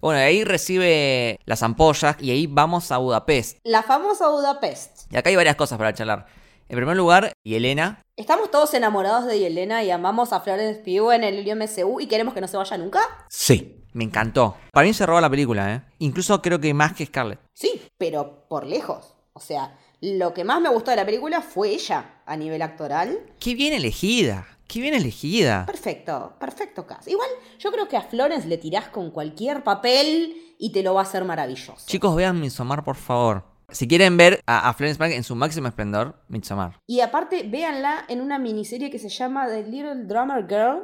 [0.01, 3.57] Bueno, de ahí recibe las ampollas y ahí vamos a Budapest.
[3.63, 5.11] La famosa Budapest.
[5.11, 6.27] Y acá hay varias cosas para charlar.
[6.69, 8.01] En primer lugar, Yelena.
[8.17, 12.33] ¿Estamos todos enamorados de Yelena y amamos a Florence Pugh en el MCU y queremos
[12.33, 12.99] que no se vaya nunca?
[13.29, 14.55] Sí, Me encantó.
[14.71, 15.81] Para mí se robó la película, ¿eh?
[15.97, 17.39] Incluso creo que más que Scarlett.
[17.53, 19.15] Sí, pero por lejos.
[19.33, 23.17] O sea, lo que más me gustó de la película fue ella a nivel actoral.
[23.39, 24.45] Qué bien elegida.
[24.67, 25.65] Qué bien elegida.
[25.65, 27.07] Perfecto, perfecto cast.
[27.07, 30.99] Igual yo creo que a Florence le tirás con cualquier papel y te lo va
[30.99, 31.87] a hacer maravilloso.
[31.87, 33.45] Chicos, vean Midsommar, por favor.
[33.69, 36.79] Si quieren ver a, a Florence Pugh en su máximo esplendor, Midsommar.
[36.85, 40.83] Y aparte, véanla en una miniserie que se llama The Little Drummer Girl.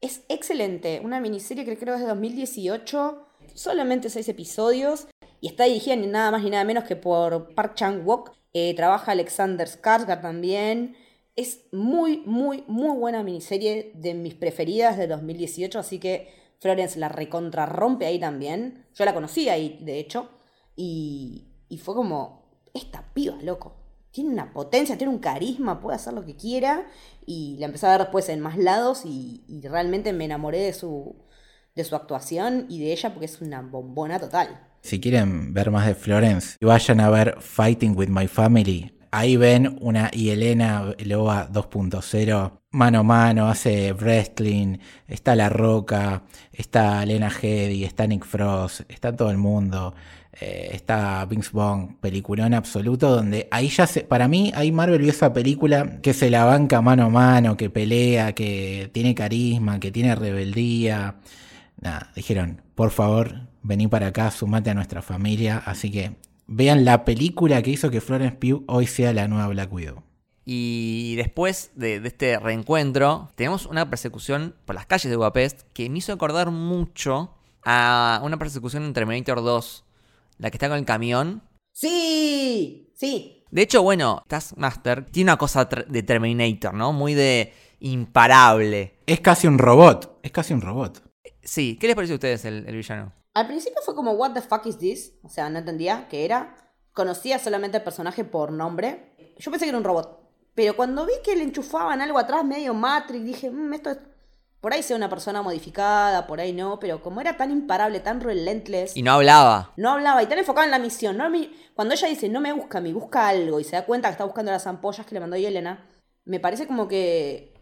[0.00, 1.00] Es excelente.
[1.02, 3.26] Una miniserie que creo es de 2018.
[3.54, 5.08] Solamente seis episodios.
[5.40, 8.32] Y está dirigida ni nada más ni nada menos que por Park Chan-wook.
[8.52, 10.96] Eh, trabaja Alexander Skarsgård también.
[11.34, 13.92] Es muy, muy, muy buena miniserie.
[13.94, 15.78] De mis preferidas de 2018.
[15.78, 16.28] Así que
[16.60, 18.86] Florence la recontra rompe ahí también.
[18.94, 20.30] Yo la conocí ahí, de hecho.
[20.76, 22.42] Y, y fue como,
[22.74, 23.85] esta piba, loco.
[24.16, 26.86] Tiene una potencia, tiene un carisma, puede hacer lo que quiera.
[27.26, 31.16] Y la empecé a ver después en más lados y, realmente me enamoré de su,
[31.74, 34.68] de su actuación y de ella porque es una bombona total.
[34.80, 38.96] Si quieren ver más de Florence, vayan a ver Fighting with My Family.
[39.10, 47.04] Ahí ven una Yelena Loa 2.0, mano a mano, hace wrestling, está La Roca, está
[47.04, 49.94] Lena Headey, está Nick Frost, está todo el mundo,
[50.38, 55.10] eh, está Vince Vaughn, peliculón absoluto, donde ahí ya se, para mí, ahí Marvel vio
[55.10, 59.90] esa película que se la banca mano a mano, que pelea, que tiene carisma, que
[59.90, 61.16] tiene rebeldía.
[61.80, 65.62] Nada, dijeron, por favor, vení para acá, sumate a nuestra familia.
[65.64, 69.72] Así que vean la película que hizo que Florence Pugh hoy sea la nueva Black
[69.72, 70.02] Widow.
[70.44, 75.88] Y después de, de este reencuentro, tenemos una persecución por las calles de Budapest que
[75.88, 77.32] me hizo acordar mucho
[77.64, 79.85] a una persecución en Terminator 2,
[80.38, 81.42] la que está con el camión.
[81.72, 83.44] Sí, sí.
[83.50, 86.92] De hecho, bueno, Taskmaster tiene una cosa de Terminator, ¿no?
[86.92, 88.98] Muy de imparable.
[89.06, 91.02] Es casi un robot, es casi un robot.
[91.42, 93.12] Sí, ¿qué les parece a ustedes el, el villano?
[93.34, 95.12] Al principio fue como, what the fuck is this?
[95.22, 96.56] O sea, no entendía qué era.
[96.92, 99.34] Conocía solamente al personaje por nombre.
[99.38, 100.20] Yo pensé que era un robot.
[100.54, 103.98] Pero cuando vi que le enchufaban algo atrás, medio Matrix, dije, "Mm, esto es...
[104.66, 108.20] Por ahí sea una persona modificada, por ahí no, pero como era tan imparable, tan
[108.20, 109.72] relentless, Y no hablaba.
[109.76, 111.16] no hablaba y tan enfocada en la misión.
[111.16, 114.08] No me- Cuando ella dice, no me busca, me busca algo y se da cuenta
[114.08, 115.86] que está buscando las ampollas que le mandó Yelena,
[116.24, 117.54] me parece como que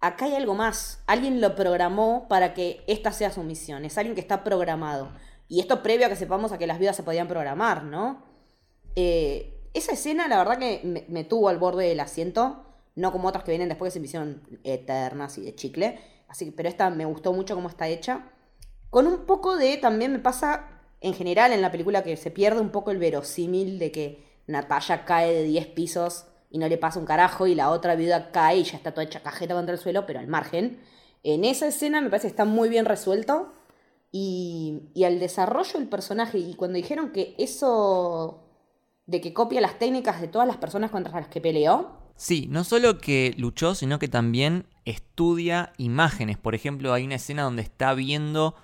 [0.00, 1.04] acá hay algo más.
[1.06, 3.84] Alguien lo programó para que esta sea su misión.
[3.84, 5.12] Es alguien que está programado.
[5.46, 8.24] Y esto previo a que sepamos a que las vidas se podían programar, ¿no?
[8.96, 12.64] Eh, esa escena, la verdad que me, me, tuvo al borde del asiento.
[12.96, 16.00] No como otras que vienen después que se me hicieron eternas y de chicle.
[16.56, 18.30] Pero esta me gustó mucho cómo está hecha.
[18.90, 20.68] Con un poco de, también me pasa
[21.00, 25.04] en general en la película que se pierde un poco el verosímil de que Natalia
[25.04, 28.58] cae de 10 pisos y no le pasa un carajo y la otra viuda cae
[28.58, 30.80] y ya está toda hecha cajeta contra el suelo, pero al margen.
[31.22, 33.52] En esa escena me parece que está muy bien resuelto
[34.12, 38.44] y, y al desarrollo del personaje y cuando dijeron que eso
[39.06, 41.98] de que copia las técnicas de todas las personas contra las que peleó.
[42.16, 46.38] Sí, no solo que luchó, sino que también estudia imágenes.
[46.38, 48.54] Por ejemplo, hay una escena donde está viendo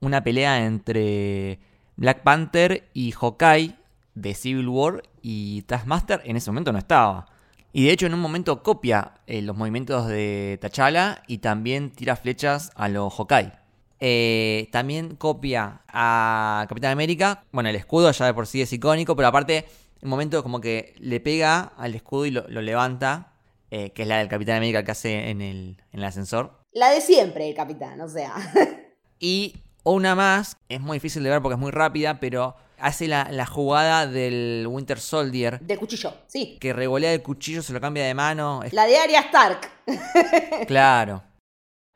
[0.00, 1.60] una pelea entre
[1.96, 3.76] Black Panther y Hawkeye
[4.14, 7.26] de Civil War y Taskmaster en ese momento no estaba.
[7.72, 12.16] Y de hecho en un momento copia eh, los movimientos de T'Challa y también tira
[12.16, 13.52] flechas a los Hawkeye.
[14.00, 17.44] Eh, también copia a Capitán América.
[17.52, 19.66] Bueno, el escudo ya de por sí es icónico, pero aparte,
[20.02, 23.29] un momento como que le pega al escudo y lo, levanta,
[23.70, 26.64] eh, que es la del Capitán América que hace en el, en el ascensor.
[26.72, 28.34] La de siempre, el Capitán, o sea.
[29.18, 29.54] y
[29.84, 34.06] una más, es muy difícil de ver porque es muy rápida, pero hace la, jugada
[34.06, 35.60] del Winter Soldier.
[35.60, 36.58] De cuchillo, sí.
[36.60, 38.60] Que revolea el cuchillo, se lo cambia de mano.
[38.72, 39.70] La de Arya Stark.
[40.66, 41.22] claro.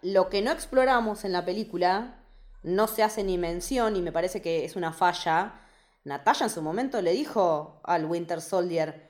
[0.03, 2.21] Lo que no exploramos en la película
[2.63, 5.61] no se hace ni mención y me parece que es una falla.
[6.05, 9.09] Natalia en su momento le dijo al Winter Soldier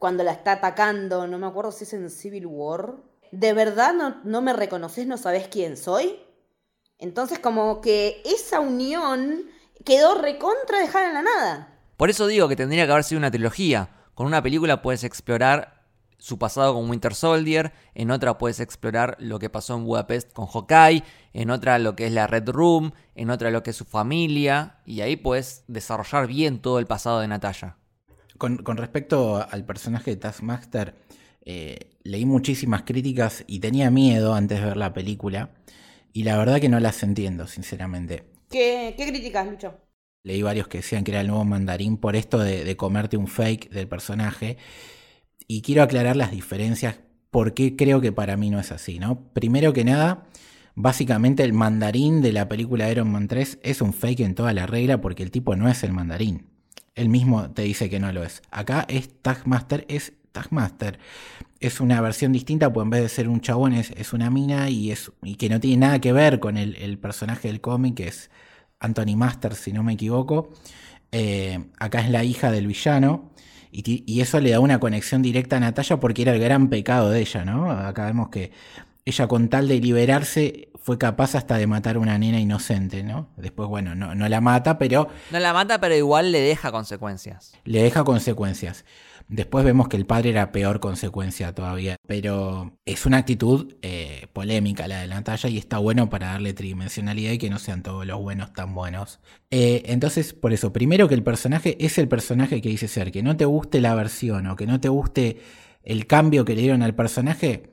[0.00, 2.96] cuando la está atacando, no me acuerdo si es en Civil War,
[3.32, 6.18] ¿de verdad no, no me reconoces, no sabes quién soy?
[6.98, 9.42] Entonces como que esa unión
[9.84, 11.78] quedó recontra dejada en la nada.
[11.98, 13.90] Por eso digo que tendría que haber sido una trilogía.
[14.14, 15.84] Con una película puedes explorar
[16.16, 20.46] su pasado con Winter Soldier, en otra puedes explorar lo que pasó en Budapest con
[20.46, 23.84] Hawkeye, en otra lo que es la Red Room, en otra lo que es su
[23.84, 27.76] familia, y ahí puedes desarrollar bien todo el pasado de Natalia.
[28.40, 30.94] Con, respecto al personaje de Taskmaster,
[31.44, 35.50] eh, leí muchísimas críticas y tenía miedo antes de ver la película,
[36.14, 38.24] y la verdad que no las entiendo, sinceramente.
[38.48, 39.74] ¿Qué, qué críticas, Lucho?
[40.22, 43.68] Leí varios que decían que era el nuevo mandarín por esto de, comerte un fake
[43.68, 44.56] del personaje.
[45.46, 46.98] Y quiero aclarar las diferencias
[47.30, 49.30] porque creo que para mí no es así, ¿no?
[49.34, 50.28] Primero que nada,
[50.74, 54.64] básicamente el mandarín de la película Iron Man 3 es un fake en toda la
[54.64, 56.46] regla porque el tipo no es el mandarín.
[56.94, 58.42] Él mismo te dice que no lo es.
[58.50, 60.98] Acá es Tagmaster, es Tagmaster.
[61.60, 64.90] Es una versión distinta, pues en vez de ser un chabón es, una mina y,
[64.90, 68.30] es, y que no tiene nada que ver con el, personaje del cómic, que es
[68.78, 70.50] Anthony Master, si no me equivoco.
[71.12, 73.30] Eh, acá es la hija del villano.
[73.72, 77.20] Y, eso le da una conexión directa a Natalia porque era el gran pecado de
[77.20, 77.70] ella, ¿no?
[77.70, 78.52] Acá vemos que
[79.10, 83.28] ella con tal de liberarse fue capaz hasta de matar a una nena inocente, ¿no?
[83.36, 85.08] Después, bueno, no, no la mata, pero...
[85.30, 87.52] No la mata, pero igual le deja consecuencias.
[87.64, 88.84] Le deja consecuencias.
[89.28, 94.88] Después vemos que el padre era peor consecuencia todavía, pero es una actitud eh, polémica
[94.88, 98.04] la de la talla y está bueno para darle tridimensionalidad y que no sean todos
[98.04, 99.20] los buenos tan buenos.
[99.52, 103.22] Eh, entonces, por eso, primero que el personaje es el personaje que dice ser, que
[103.22, 105.40] no te guste la versión o que no te guste
[105.84, 107.69] el cambio que le dieron al personaje,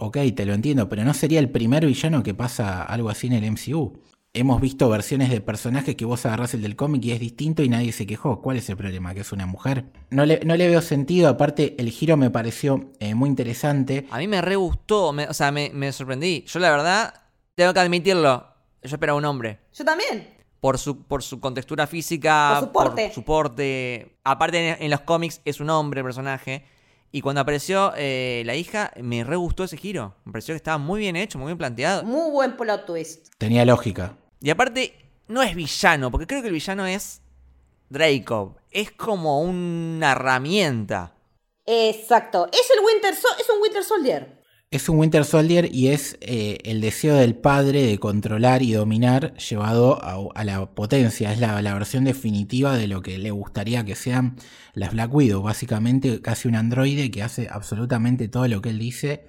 [0.00, 3.34] ok, te lo entiendo, pero no sería el primer villano que pasa algo así en
[3.34, 4.00] el MCU
[4.32, 7.68] hemos visto versiones de personajes que vos agarrás el del cómic y es distinto y
[7.68, 8.40] nadie se quejó.
[8.40, 9.14] ¿Cuál es el problema?
[9.14, 9.86] ¿Que es una mujer?
[10.10, 14.06] No le, no le veo sentido, aparte el giro me pareció eh, muy interesante.
[14.10, 16.44] A mí me re gustó, o sea, me, sorprendí.
[16.46, 17.14] Yo la verdad,
[17.54, 18.46] tengo que admitirlo,
[18.82, 19.60] yo esperaba un hombre.
[19.72, 20.38] Yo también.
[20.60, 24.18] Por su, por su contextura física, por, su porte.
[24.24, 26.66] Aparte en, los cómics es un hombre el personaje.
[27.12, 30.14] Y cuando apareció eh, la hija, me re gustó ese giro.
[30.24, 32.04] Me pareció que estaba muy bien hecho, muy bien planteado.
[32.04, 33.28] Muy buen plot twist.
[33.36, 34.16] Tenía lógica.
[34.40, 34.94] Y aparte,
[35.26, 37.20] no es villano, porque creo que el villano es
[37.88, 38.56] Draco.
[38.70, 41.14] Es como una herramienta.
[41.66, 42.48] Exacto.
[42.52, 44.39] Es el Winter es un Winter Soldier.
[44.72, 49.34] Es un Winter Soldier y es eh, el deseo del padre de controlar y dominar
[49.34, 51.32] llevado a, la potencia.
[51.32, 54.36] Es la, versión definitiva de lo que le gustaría que sean
[54.74, 55.42] las Black Widow.
[55.42, 59.26] Básicamente casi un androide que hace absolutamente todo lo que él dice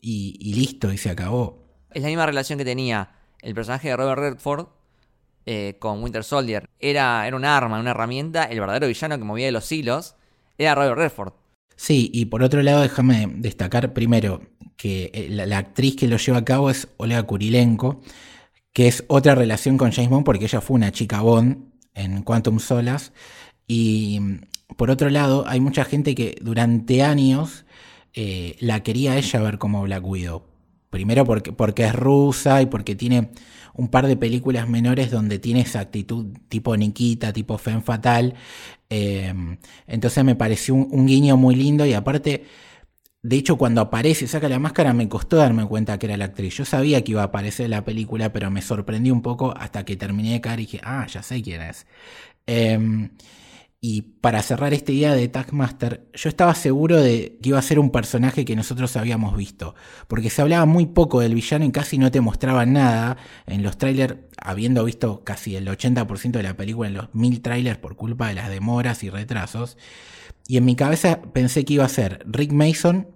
[0.00, 1.66] y, y listo, y se acabó.
[1.92, 3.10] Es la misma relación que tenía
[3.42, 4.68] el personaje de Robert Redford
[5.44, 9.52] eh, con Winter Soldier era, era un arma, una herramienta, el verdadero villano que movía
[9.52, 10.16] los hilos
[10.56, 11.34] era Robert Redford.
[11.76, 14.40] Sí, y por otro lado, déjame destacar primero
[14.78, 18.00] que eh, la, actriz que lo lleva a cabo es Olga Kurilenko,
[18.72, 22.60] que es otra relación con James Bond porque ella fue una chica Bond en Quantum
[22.60, 23.12] Solas.
[23.66, 24.20] Y
[24.76, 27.66] por otro lado, hay mucha gente que durante años
[28.14, 30.48] eh, la quería ella ver como Black Widow
[30.90, 33.30] Primero porque, porque es rusa y porque tiene
[33.74, 38.34] un par de películas menores donde tiene esa actitud tipo Nikita, tipo Femme Fatal.
[38.88, 39.34] Eh,
[39.86, 42.44] entonces me pareció un, guiño muy lindo y aparte,
[43.22, 46.26] de hecho cuando aparece y saca la máscara me costó darme cuenta que era la
[46.26, 46.56] actriz.
[46.56, 49.84] Yo sabía que iba a aparecer en la película, pero me sorprendí un poco hasta
[49.84, 51.86] que terminé de caer y dije, ah, ya sé quién es.
[52.46, 53.08] Eh,
[53.80, 57.78] y para cerrar esta idea de Tagmaster, yo estaba seguro de que iba a ser
[57.78, 59.76] un personaje que nosotros habíamos visto,
[60.08, 63.78] porque se hablaba muy poco del villano y casi no te mostraban nada en los
[63.78, 68.26] trailers, habiendo visto casi el 80% de la película en los mil trailers por culpa
[68.28, 69.76] de las demoras y retrasos.
[70.48, 73.06] Y en mi cabeza pensé que iba a ser Rick Mason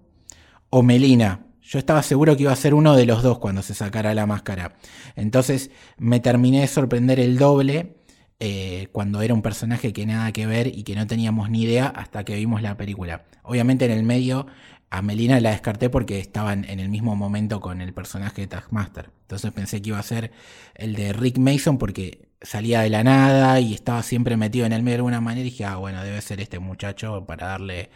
[0.69, 1.47] o Melina.
[1.63, 4.27] Yo estaba seguro que iba a ser uno de los dos cuando se sacara la
[4.27, 4.77] máscara.
[5.17, 7.97] Entonces me terminé de sorprender el doble
[8.39, 11.87] eh, cuando era un personaje que nada que ver y que no teníamos ni idea
[11.87, 13.25] hasta que vimos la película.
[13.45, 14.47] Obviamente en el medio
[14.91, 19.11] a Melina la descarté porque estaban en el mismo momento con el personaje de Taskmaster.
[19.23, 20.33] Entonces pensé que iba a ser
[20.75, 24.83] el de Rick Mason porque salía de la nada y estaba siempre metido en el
[24.83, 27.91] medio de alguna manera y dije, ah, bueno, debe ser este muchacho para darle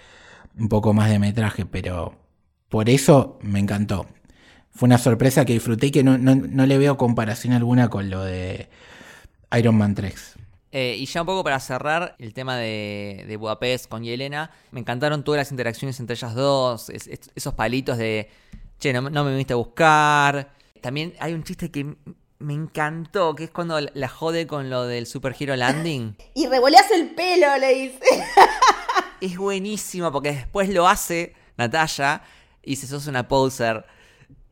[0.59, 2.19] un poco más de metraje, pero
[2.69, 4.07] por eso me encantó.
[4.71, 8.23] Fue una sorpresa que disfruté y que no, no le veo comparación alguna con lo
[8.23, 8.69] de
[9.53, 10.37] Iron Man 3.
[10.79, 15.25] Eh, y ya un poco para cerrar el tema de, Budapest con Yelena, me encantaron
[15.25, 18.29] todas las interacciones entre ellas dos, esos palitos de,
[18.79, 20.51] che, no, me viniste a buscar.
[20.83, 21.97] También hay un chiste que
[22.39, 26.17] me encantó, que es cuando la jode con lo del Super Hero Landing.
[26.35, 28.01] y revoleas el pelo, le dice.
[29.21, 32.23] es buenísimo porque después lo hace Natalia
[32.63, 33.85] y se sos una poser.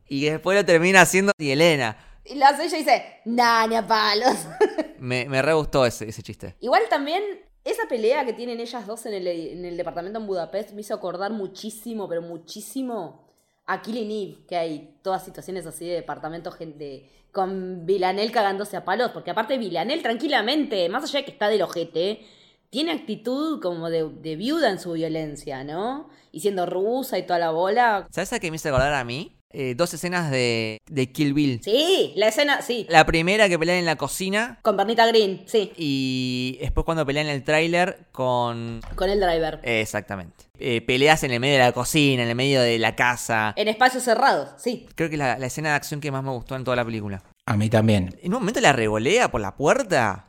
[0.07, 1.97] Y después lo termina haciendo Yelena.
[2.23, 4.35] Y la hace ella y dice, nah, palos.
[4.99, 6.55] me, me re gustó ese, ese chiste.
[6.59, 7.23] Igual también
[7.63, 10.93] esa pelea que tienen ellas dos en el, en el, departamento en Budapest me hizo
[10.93, 13.24] acordar muchísimo, pero muchísimo
[13.67, 18.85] a Killing Eve, que hay todas situaciones así de departamento gente, con Villanel cagándose a
[18.85, 22.21] palos, porque aparte Villanel tranquilamente, más allá de que está del ojete,
[22.69, 26.09] tiene actitud como de, de, viuda en su violencia, ¿no?
[26.31, 28.07] Y siendo rusa y toda la bola.
[28.11, 29.35] ¿Sabes a qué me hizo acordar a mí?
[29.51, 31.61] Eh, dos escenas de, de, Kill Bill.
[31.63, 32.85] Sí, la escena, sí.
[32.89, 34.59] La primera que pelean en la cocina.
[34.61, 35.71] Con Bernita Green, sí.
[35.77, 38.81] Y después cuando pelean en el tráiler con...
[38.95, 39.61] Con el driver.
[39.63, 40.44] exactamente.
[40.59, 43.53] Eh, peleas en el medio de la cocina, en el medio de la casa.
[43.55, 44.87] En espacios cerrados, sí.
[44.95, 46.85] Creo que es la, la escena de acción que más me gustó en toda la
[46.85, 47.21] película.
[47.45, 48.17] A mí también.
[48.21, 50.27] En un momento la revolea por la puerta,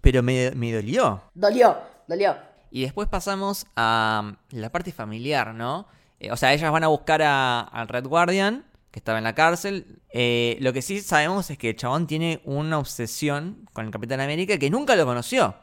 [0.00, 1.22] pero me, me dolió.
[1.34, 2.36] Dolió, dolió.
[2.70, 5.86] Y después pasamos a la parte familiar, ¿no?
[6.20, 10.00] Eh, o sea, ellas van a buscar al Red Guardian, que estaba en la cárcel.
[10.10, 14.20] Eh, lo que sí sabemos es que el chabón tiene una obsesión con el Capitán
[14.20, 15.54] América que nunca lo conoció.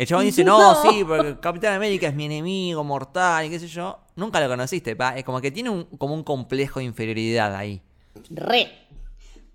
[0.00, 3.58] El chabón dice, no, sí, porque el Capitán América es mi enemigo mortal y qué
[3.58, 3.98] sé yo.
[4.16, 7.82] Nunca lo conociste, Es como que tiene un, como un complejo de inferioridad ahí.
[8.30, 8.72] Re.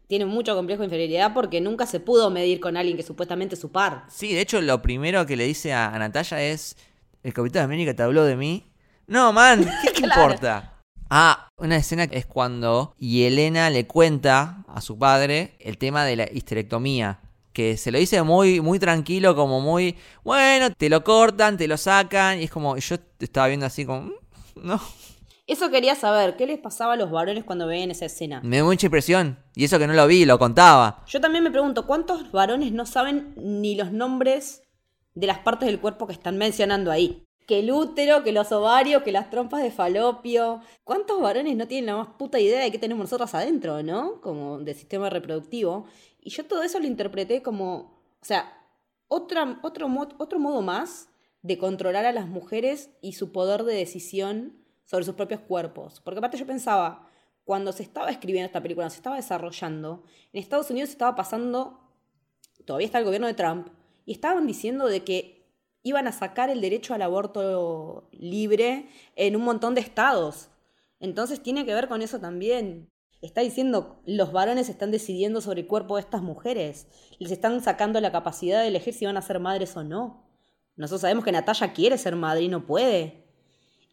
[0.06, 3.62] Tiene mucho complejo de inferioridad porque nunca se pudo medir con alguien que supuestamente es
[3.62, 4.06] su par.
[4.08, 6.78] Sí, de hecho, lo primero que le dice a, Natalia es:
[7.24, 8.72] El Capitán América te habló de mí.
[9.08, 10.76] No, man, ¿qué te importa?
[11.10, 16.30] Ah, una escena es cuando Yelena le cuenta a su padre el tema de la
[16.32, 17.22] histerectomía.
[17.56, 19.96] Que se lo dice muy, muy tranquilo, como muy,
[20.26, 22.42] bueno, te lo cortan, te lo sacan.
[22.42, 24.14] Y es como, yo estaba viendo así como, mm,
[24.56, 24.82] no.
[25.48, 28.42] Eso quería saber, ¿qué les pasaba a los varones cuando veían esa escena?
[28.44, 29.40] Me dio mucha impresión.
[29.56, 31.06] Y eso que no lo vi, lo contaba.
[31.08, 34.64] Yo también me pregunto, ¿cuántos varones no saben ni los nombres
[35.14, 37.26] de las partes del cuerpo que están mencionando ahí?
[37.46, 40.62] que el útero, que los ovarios, que las trompas de falopio.
[40.84, 44.20] ¿Cuántos varones no tienen la más puta idea de qué tenemos nosotros adentro, no?
[44.22, 45.86] Como de sistema reproductivo.
[46.26, 48.52] Y yo todo eso lo interpreté como, o sea,
[49.08, 51.08] otra, otro, otro modo más
[51.44, 56.02] de controlar a las mujeres y su poder de decisión sobre sus propios cuerpos.
[56.04, 57.08] Porque aparte yo pensaba,
[57.44, 60.04] cuando se estaba escribiendo esta película, se estaba desarrollando,
[60.34, 61.80] en Estados Unidos estaba pasando,
[62.66, 63.68] todavía está el gobierno de Trump,
[64.08, 65.48] y estaban diciendo de que
[65.84, 70.50] iban a sacar el derecho al aborto libre en un montón de estados.
[71.00, 72.90] Entonces tiene que ver con eso también.
[73.26, 76.86] Está diciendo, los varones están decidiendo sobre el cuerpo de estas mujeres.
[77.18, 80.30] Les están sacando la capacidad de elegir si van a ser madres o no.
[80.76, 83.26] Nosotros sabemos que Natalia quiere ser madre y no puede.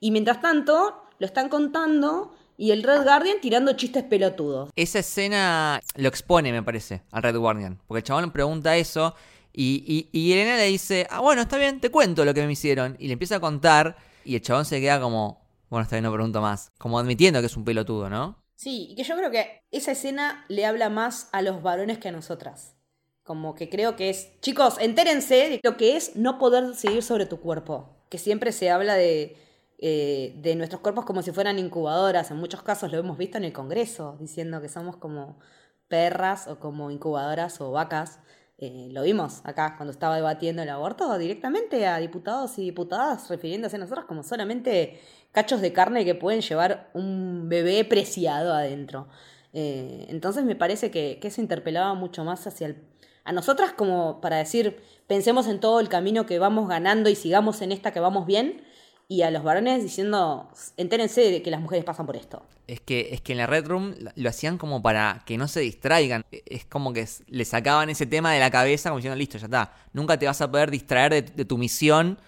[0.01, 4.71] Y mientras tanto, lo están contando y el Red Guardian tirando chistes pelotudos.
[4.77, 7.81] Esa escena lo expone, me parece, al Red Guardian.
[7.87, 9.15] Porque el chabón pregunta eso
[9.51, 12.97] y, y, Elena le dice, ah, bueno, está bien, te cuento lo que me hicieron.
[12.99, 16.13] Y le empieza a contar y el chabón se queda como, bueno, está bien, no
[16.13, 16.71] pregunto más.
[16.77, 18.42] Como admitiendo que es un pelotudo, ¿no?
[18.63, 22.09] Sí, y que yo creo que esa escena le habla más a los varones que
[22.09, 22.77] a nosotras.
[23.25, 27.27] Como que creo que es, chicos, entérense de lo que es no poder decidir sobre
[27.27, 27.97] tu cuerpo.
[28.09, 29.37] Que siempre se habla de
[29.85, 32.31] eh, de nuestros cuerpos como si fueran incubadoras.
[32.31, 35.41] En muchos casos lo hemos visto en el Congreso, diciendo que somos como
[35.89, 38.21] perras o como incubadoras o vacas.
[38.65, 43.75] Eh, lo vimos acá cuando estaba debatiendo el aborto directamente a diputados y diputadas refiriéndose
[43.75, 45.01] a nosotros como solamente
[45.33, 49.09] cachos de carne que pueden llevar un bebé preciado adentro.
[49.53, 52.77] Eh, entonces me parece que, que eso interpelaba mucho más hacia el
[53.25, 57.63] a nosotras como para decir, pensemos en todo el camino que vamos ganando y sigamos
[57.63, 58.63] en esta que vamos bien,
[59.09, 62.43] y a los varones diciendo, entérense de que las mujeres pasan por esto.
[62.67, 65.61] Es que, es que en la Red Room lo hacían como para que no se
[65.61, 66.25] distraigan.
[66.33, 69.47] E, es como que le sacaban ese tema de la cabeza como diciendo, listo, ya
[69.47, 69.75] está.
[69.93, 72.19] Nunca te vas a poder distraer de, de tu misión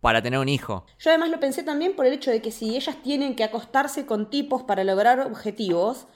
[0.00, 0.86] para tener un hijo.
[0.98, 4.06] Yo además lo pensé también por el hecho de que si ellas tienen que acostarse
[4.06, 6.06] con tipos para lograr objetivos,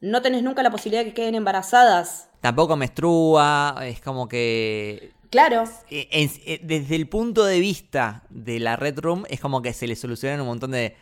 [0.00, 2.30] no tenés nunca la posibilidad de que queden embarazadas.
[2.40, 5.64] Tampoco menstrua, es como que Claro.
[5.90, 9.86] Eh, eh, desde el punto de vista de la Red Room, es como que se
[9.86, 10.96] le solucionan un montón de,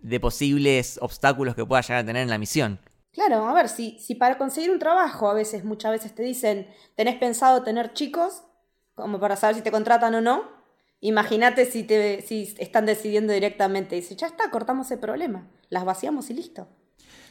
[0.00, 2.80] de posibles obstáculos que pueda llegar a tener en la misión.
[3.12, 6.68] Claro, a ver, si, si para conseguir un trabajo a veces, muchas veces te dicen,
[6.94, 8.44] tenés pensado tener chicos,
[8.94, 10.44] como para saber si te contratan o no,
[11.00, 16.30] imagínate si, te, si están decidiendo directamente, dice, ya está, cortamos el problema, las vaciamos
[16.30, 16.68] y listo.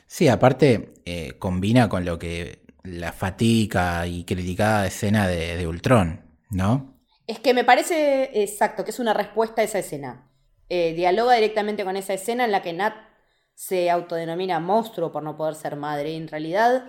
[0.08, 6.22] Sí, aparte eh, combina con lo que la fatica y criticada escena de, de, Ultron,
[6.50, 6.96] ¿no?
[7.28, 10.30] Es que me parece exacto, que es una respuesta a esa escena.
[10.70, 12.96] Eh, dialoga directamente con esa escena en la que Nat
[13.54, 16.12] se autodenomina monstruo por no poder ser madre.
[16.12, 16.86] Y en realidad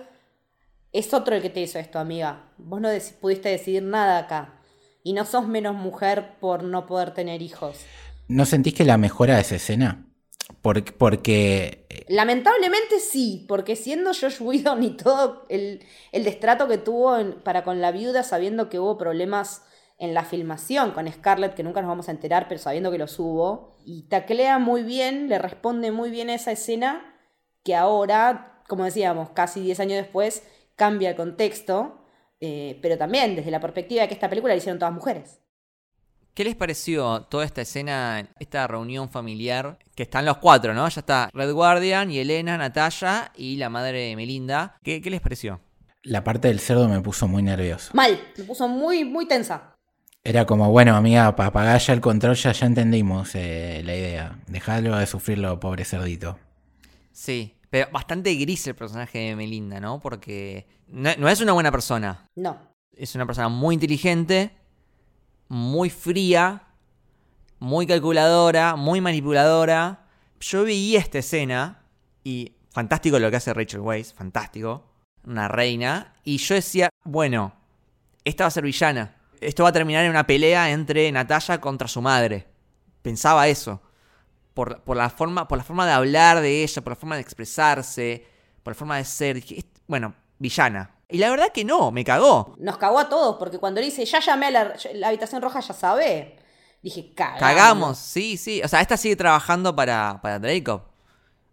[0.91, 2.51] es otro el que te hizo esto, amiga.
[2.57, 2.89] Vos no
[3.19, 4.61] pudiste decidir nada acá.
[5.03, 7.85] Y no sos menos mujer por no poder tener hijos.
[8.27, 10.08] ¿No sentís que la mejora esa escena?
[10.61, 10.91] Porque,
[12.07, 15.81] Lamentablemente sí, porque siendo Josh Whedon y todo el,
[16.11, 19.63] el destrato que tuvo para con la viuda, sabiendo que hubo problemas
[19.99, 23.19] en la filmación con Scarlett, que nunca nos vamos a enterar, pero sabiendo que los
[23.19, 27.15] hubo, y taclea muy bien, le responde muy bien a esa escena,
[27.63, 30.43] que ahora, como decíamos, casi 10 años después,
[30.75, 31.99] cambia el contexto,
[32.39, 35.41] eh, pero también desde la perspectiva de que esta película la hicieron todas mujeres.
[36.33, 39.77] ¿Qué les pareció toda esta escena, esta reunión familiar?
[39.95, 40.87] Que están los cuatro, ¿no?
[40.87, 44.77] Ya está Red Guardian y Elena, Natalia y la madre Melinda.
[44.83, 45.59] ¿Qué, ¿Qué, les pareció?
[46.03, 47.91] La parte del cerdo me puso muy nervioso.
[47.93, 49.75] Mal, me puso muy, muy tensa.
[50.23, 54.39] Era como, bueno, amiga, para apagar ya el control ya, ya entendimos eh, la idea.
[54.47, 56.37] Dejadlo de sufrirlo, pobre cerdito.
[57.11, 59.99] Sí, pero bastante gris el personaje de Melinda, ¿no?
[59.99, 62.27] Porque no, no es una buena persona.
[62.35, 62.57] No.
[62.93, 64.51] Es una persona muy inteligente,
[65.49, 66.63] muy fría,
[67.59, 70.05] muy calculadora, muy manipuladora.
[70.39, 71.81] Yo vi esta escena
[72.23, 74.85] y fantástico lo que hace Rachel Weisz, fantástico,
[75.25, 76.13] una reina.
[76.23, 77.53] Y yo decía, bueno,
[78.23, 79.15] esta va a ser villana.
[79.41, 82.47] Esto va a terminar en una pelea entre Natalia contra su madre.
[83.01, 83.81] Pensaba eso.
[84.53, 87.21] Por, por, la forma, por la forma de hablar de ella, por la forma de
[87.21, 88.25] expresarse,
[88.61, 89.43] por la forma de ser.
[89.87, 90.98] Bueno, villana.
[91.09, 92.55] Y la verdad que no, me cagó.
[92.59, 95.73] Nos cagó a todos, porque cuando dice, ya llamé a la, la habitación roja, ya
[95.73, 96.37] sabe.
[96.83, 97.39] Dije, cagamos.
[97.39, 98.61] Cagamos, sí, sí.
[98.63, 100.83] O sea, esta sigue trabajando para, para Draco.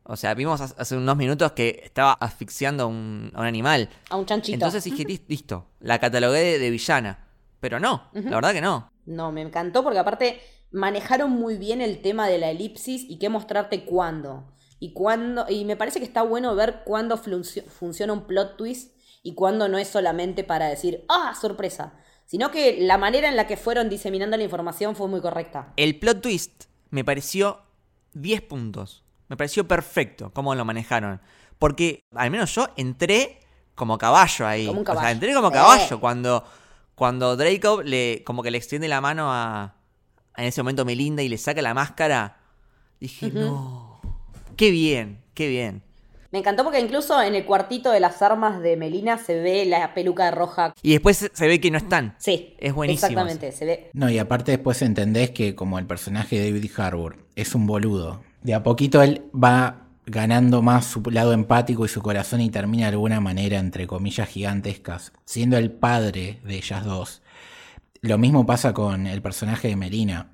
[0.05, 3.89] O sea, vimos hace unos minutos que estaba asfixiando a un, a un animal.
[4.11, 4.55] A un chanchito.
[4.55, 7.27] Entonces dije, listo, la catalogué de, de villana.
[7.59, 8.25] Pero no, uh -huh.
[8.31, 8.93] la verdad que no.
[9.07, 10.41] No, me encantó porque aparte
[10.71, 14.45] manejaron muy bien el tema de la elipsis y qué mostrarte cuándo.
[14.79, 15.47] Y cuándo.
[15.49, 18.96] Y me parece que está bueno ver cuándo funciona un plot twist
[19.27, 21.95] y cuándo no es solamente para decir, ¡ah, sorpresa!
[22.27, 25.73] Sino que la manera en la que fueron diseminando la información fue muy correcta.
[25.77, 27.61] El plot twist me pareció
[28.15, 29.03] 10 puntos.
[29.27, 31.21] Me pareció perfecto cómo lo manejaron.
[31.59, 33.41] Porque al menos yo entré
[33.75, 34.69] como caballo ahí.
[34.69, 35.01] Como un caballo.
[35.01, 36.01] O sea, entré como caballo eh.
[36.01, 36.45] cuando,
[36.95, 39.75] cuando Draco le, como que le extiende la mano a,
[40.37, 42.39] en ese momento Melinda y le saca la máscara.
[43.01, 43.41] Dije, uh -huh.
[43.41, 44.01] no.
[44.57, 45.83] Qué bien, qué bien.
[46.37, 49.95] Me encantó porque incluso en el cuartito de las armas de Melina se ve la
[49.95, 50.75] peluca roja.
[50.83, 52.15] Y después se ve que no están.
[52.19, 52.55] Sí.
[52.59, 53.07] Es buenísimo.
[53.09, 53.91] Exactamente, se ve.
[53.95, 58.21] No, y aparte después entendés que como el personaje de David Harbour es un boludo.
[58.43, 62.85] De a poquito él va ganando más su lado empático y su corazón y termina
[62.85, 67.23] de alguna manera, entre comillas gigantescas, siendo el padre de ellas dos.
[68.03, 70.33] Lo mismo pasa con el personaje de Melina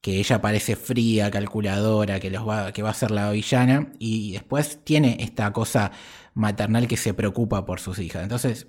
[0.00, 4.32] que ella parece fría, calculadora, que, los va, que va a ser la villana, y
[4.32, 5.92] después tiene esta cosa
[6.34, 8.22] maternal que se preocupa por sus hijas.
[8.22, 8.68] Entonces,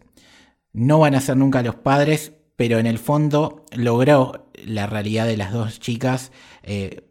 [0.73, 5.37] no van a ser nunca los padres, pero en el fondo logró la realidad de
[5.37, 6.31] las dos chicas
[6.63, 7.03] eh,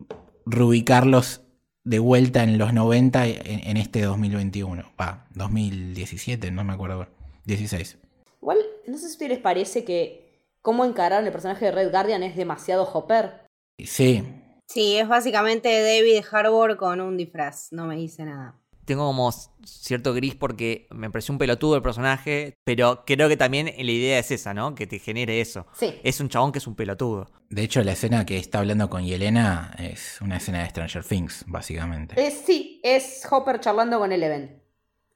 [1.85, 4.93] de vuelta en los 90 en, en este 2021.
[5.01, 7.09] Va, 2017, no me acuerdo.
[7.47, 7.99] 16.
[8.43, 12.37] Igual, no sé si les parece que cómo encararon el personaje de Red Guardian es
[12.37, 13.48] demasiado Hopper.
[13.85, 14.23] Sí.
[14.67, 18.55] Sí, es básicamente David Harbour con un disfraz, no me dice nada.
[18.85, 19.31] Tengo como
[19.65, 24.19] cierto gris porque me pareció un pelotudo el personaje, pero creo que también la idea
[24.19, 24.75] es esa, ¿no?
[24.75, 25.67] Que te genere eso.
[25.75, 26.01] Sí.
[26.03, 27.31] Es un chabón que es un pelotudo.
[27.51, 31.45] De hecho, la escena que está hablando con Yelena es una escena de Stranger Things,
[31.47, 32.15] básicamente.
[32.27, 34.63] Es, sí, es Hopper charlando con Eleven.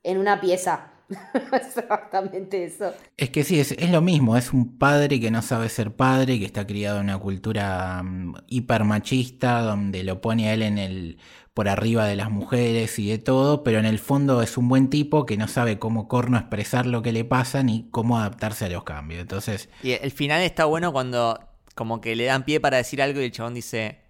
[0.02, 0.91] En una pieza.
[1.34, 2.92] Es exactamente eso.
[3.16, 6.38] Es que sí, es, es lo mismo, es un padre que no sabe ser padre,
[6.38, 10.78] que está criado en una cultura mm, hiper machista, donde lo pone a él en
[10.78, 11.18] el
[11.54, 14.88] por arriba de las mujeres y de todo, pero en el fondo es un buen
[14.88, 18.68] tipo que no sabe cómo corno expresar lo que le pasa ni cómo adaptarse a
[18.70, 19.20] los cambios.
[19.20, 21.38] Entonces, Y el final está bueno cuando
[21.74, 24.01] como que le dan pie para decir algo y el chabón dice,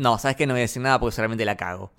[0.00, 1.92] no, sabes que no voy a decir nada porque solamente la cago.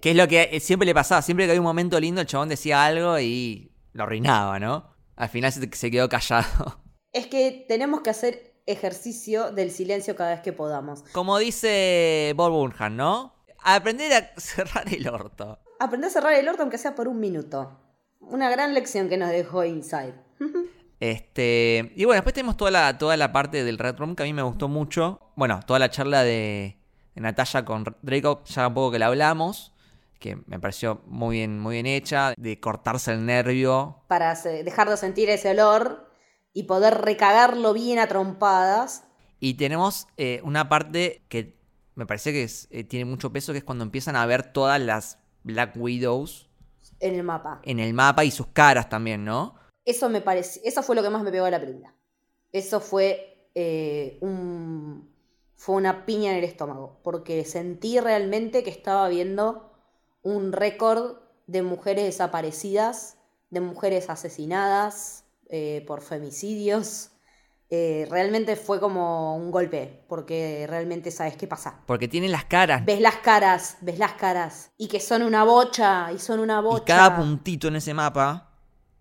[0.00, 2.48] que es lo que siempre le pasaba, siempre que había un momento lindo el chabón
[2.48, 4.90] decía algo y lo arruinaba, ¿no?
[5.16, 6.82] Al final se, se quedó callado.
[7.12, 11.02] Es que tenemos que hacer ejercicio del silencio cada vez que podamos.
[11.12, 13.34] Como dice Bob Burnham, ¿no?
[13.62, 15.58] Aprender a cerrar el orto.
[15.78, 17.78] Aprender a cerrar el orto aunque sea por un minuto.
[18.20, 20.14] Una gran lección que nos dejó Inside.
[21.00, 24.26] Este, y bueno, después tenemos toda la, toda la parte del Red Room que a
[24.26, 25.32] mí me gustó mucho.
[25.34, 26.81] Bueno, toda la charla de, de
[27.14, 29.72] Natalia con Draco, ya un poco que la hablamos,
[30.18, 34.02] que me pareció muy bien, muy bien hecha, de cortarse el nervio.
[34.08, 36.10] Para dejar de sentir ese olor
[36.52, 39.04] y poder recagarlo bien a trompadas.
[39.40, 41.58] Y tenemos eh, una parte que
[41.94, 44.80] me parece que es- eh, tiene mucho peso, que es cuando empiezan a ver todas
[44.80, 46.48] las Black Widows
[47.00, 47.60] en el mapa.
[47.64, 49.56] en el mapa y sus caras también, ¿no?
[49.84, 51.92] Eso me parece, eso fue lo que más me pegó de la película.
[52.52, 55.11] Eso fue eh, un
[55.62, 59.70] fue una piña en el estómago, porque sentí realmente que estaba viendo
[60.22, 63.18] un récord de mujeres desaparecidas,
[63.50, 67.10] de mujeres asesinadas eh, por femicidios.
[67.70, 71.80] Eh, realmente fue como un golpe, porque realmente sabes qué pasa.
[71.86, 72.84] Porque tienen las caras.
[72.84, 76.62] Ves las caras, ves las caras, y que son una bocha, y son una Y
[76.64, 76.84] bocha.
[76.86, 78.50] cada puntito en ese mapa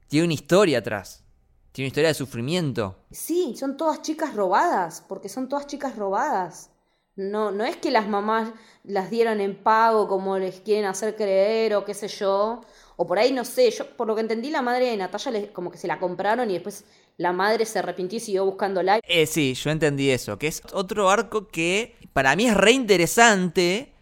[0.08, 1.26] tiene una historia atrás.
[1.72, 2.98] Tiene una historia de sufrimiento.
[3.12, 6.70] Sí, son todas chicas robadas, porque son todas chicas robadas.
[7.16, 8.50] No, no es que las mamás
[8.84, 12.62] las dieron en pago como les quieren hacer creer o qué sé yo.
[12.98, 15.52] O por ahí no sé, yo por lo que entendí la madre de Natalia les-
[15.52, 16.86] como que se la compraron y después
[17.18, 19.00] la madre se arrepintió y siguió buscándola.
[19.08, 20.38] Eh, sí, yo entendí eso.
[20.38, 23.94] Que es otro arco que para mí es re interesante.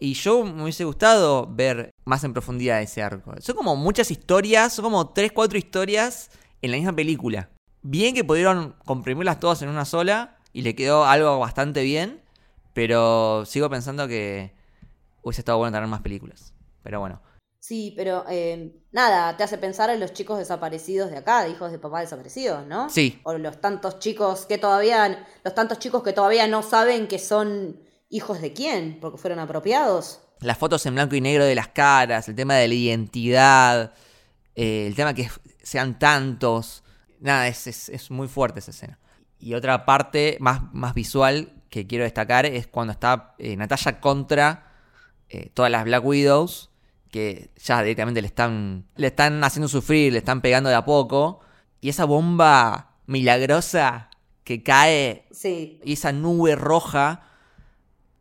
[0.00, 3.34] Y yo me hubiese gustado ver más en profundidad ese arco.
[3.40, 6.30] Son como muchas historias, son como 3, 4 historias
[6.62, 7.50] en la misma película.
[7.82, 12.20] Bien que pudieron comprimirlas todas en una sola y le quedó algo bastante bien.
[12.74, 14.52] Pero sigo pensando que
[15.22, 16.52] hubiese estado bueno tener más películas.
[16.82, 17.20] Pero bueno.
[17.60, 21.72] Sí, pero eh, nada, te hace pensar en los chicos desaparecidos de acá, de hijos
[21.72, 22.88] de papá desaparecidos, ¿no?
[22.88, 23.20] Sí.
[23.24, 27.80] O los tantos chicos que todavía, los tantos chicos que todavía no saben que son
[28.08, 30.20] hijos de quién, porque fueron apropiados.
[30.40, 33.92] las fotos en blanco y negro de las caras, el tema de la identidad,
[34.54, 35.28] eh, el tema que
[35.62, 36.84] sean tantos.
[37.20, 38.98] Nada, es, es- es muy fuerte esa escena.
[39.38, 44.72] Y otra parte más, más visual que quiero destacar es cuando está eh, Natalia contra
[45.28, 46.70] eh, todas las Black Widows,
[47.10, 51.40] que ya directamente le están, le están haciendo sufrir, le están pegando de a poco.
[51.80, 54.10] Y esa bomba milagrosa
[54.44, 57.27] que cae Sí, y esa nube roja,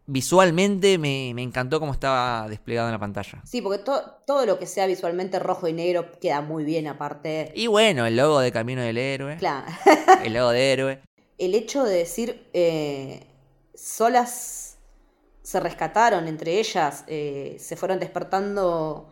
[0.08, 3.42] visualmente me, me encantó cómo estaba desplegado en la pantalla.
[3.46, 7.52] sí, porque to- todo lo que sea visualmente rojo y negro queda muy bien aparte.
[7.56, 9.68] Y bueno, el logo de Camino del Héroe, Claro,
[10.24, 11.02] el logo de Héroe.
[11.38, 13.28] el hecho de decir eh,
[13.76, 14.78] solas
[15.44, 19.10] se rescataron entre ellas, eh, se fueron despertando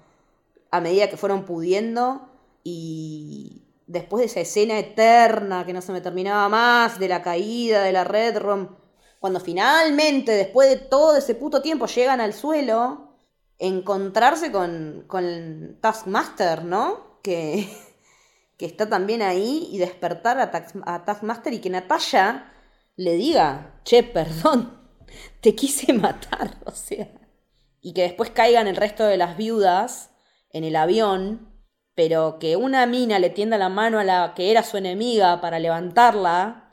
[0.72, 2.28] a medida que fueron pudiendo
[2.64, 7.84] y después de esa escena eterna que no se me terminaba más, de la caída
[7.84, 8.70] de la Red Room,
[9.26, 13.18] cuando finalmente, después de todo ese puto tiempo, llegan al suelo,
[13.58, 17.22] encontrarse con, con Taskmaster, ¿no?
[17.24, 17.68] Que,
[18.60, 20.52] que está también ahí y despertar a,
[21.06, 22.54] Taskmaster y que Natalia
[22.98, 24.80] le diga, che, perdón,
[25.42, 27.10] te quise matar, o sea.
[27.82, 30.12] Y que después caigan el resto de las viudas
[30.52, 31.52] en el avión,
[31.96, 35.58] pero que una mina le tienda la mano a la que era su enemiga para
[35.58, 36.65] levantarla,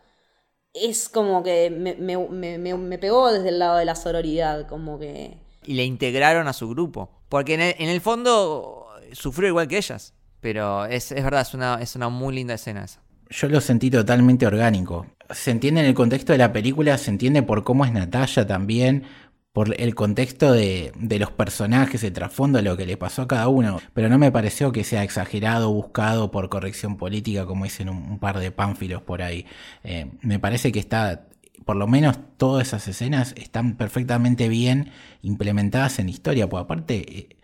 [0.74, 2.16] es como que me, me-
[2.58, 5.36] me- me- pegó desde el lado de la sororidad, como que...
[5.64, 7.10] Y le integraron a su grupo.
[7.28, 10.14] Porque en el, en el fondo sufrió igual que ellas.
[10.40, 13.00] Pero es, es verdad, es una, es una muy linda escena esa.
[13.30, 15.06] Yo lo sentí totalmente orgánico.
[15.30, 19.04] Se entiende en el contexto de la película, se entiende por cómo es Natalia también,
[19.53, 23.28] por el contexto de, de los personajes, el trasfondo de lo que le pasó a
[23.28, 23.80] cada uno.
[23.92, 28.18] Pero no me pareció que sea exagerado, buscado por corrección política, como dicen un, un
[28.18, 29.44] par de pánfilos por ahí.
[29.84, 31.26] Eh, me parece que está
[31.64, 34.90] por lo menos todas esas escenas están perfectamente bien
[35.22, 37.36] implementadas en la historia, porque aparte eh,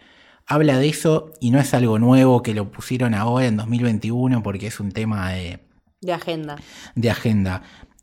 [0.46, 4.66] habla de eso y no es algo nuevo que lo pusieron ahora en 2021 porque
[4.66, 5.60] es un tema de,
[6.00, 6.56] De agenda.
[6.94, 7.62] de agenda.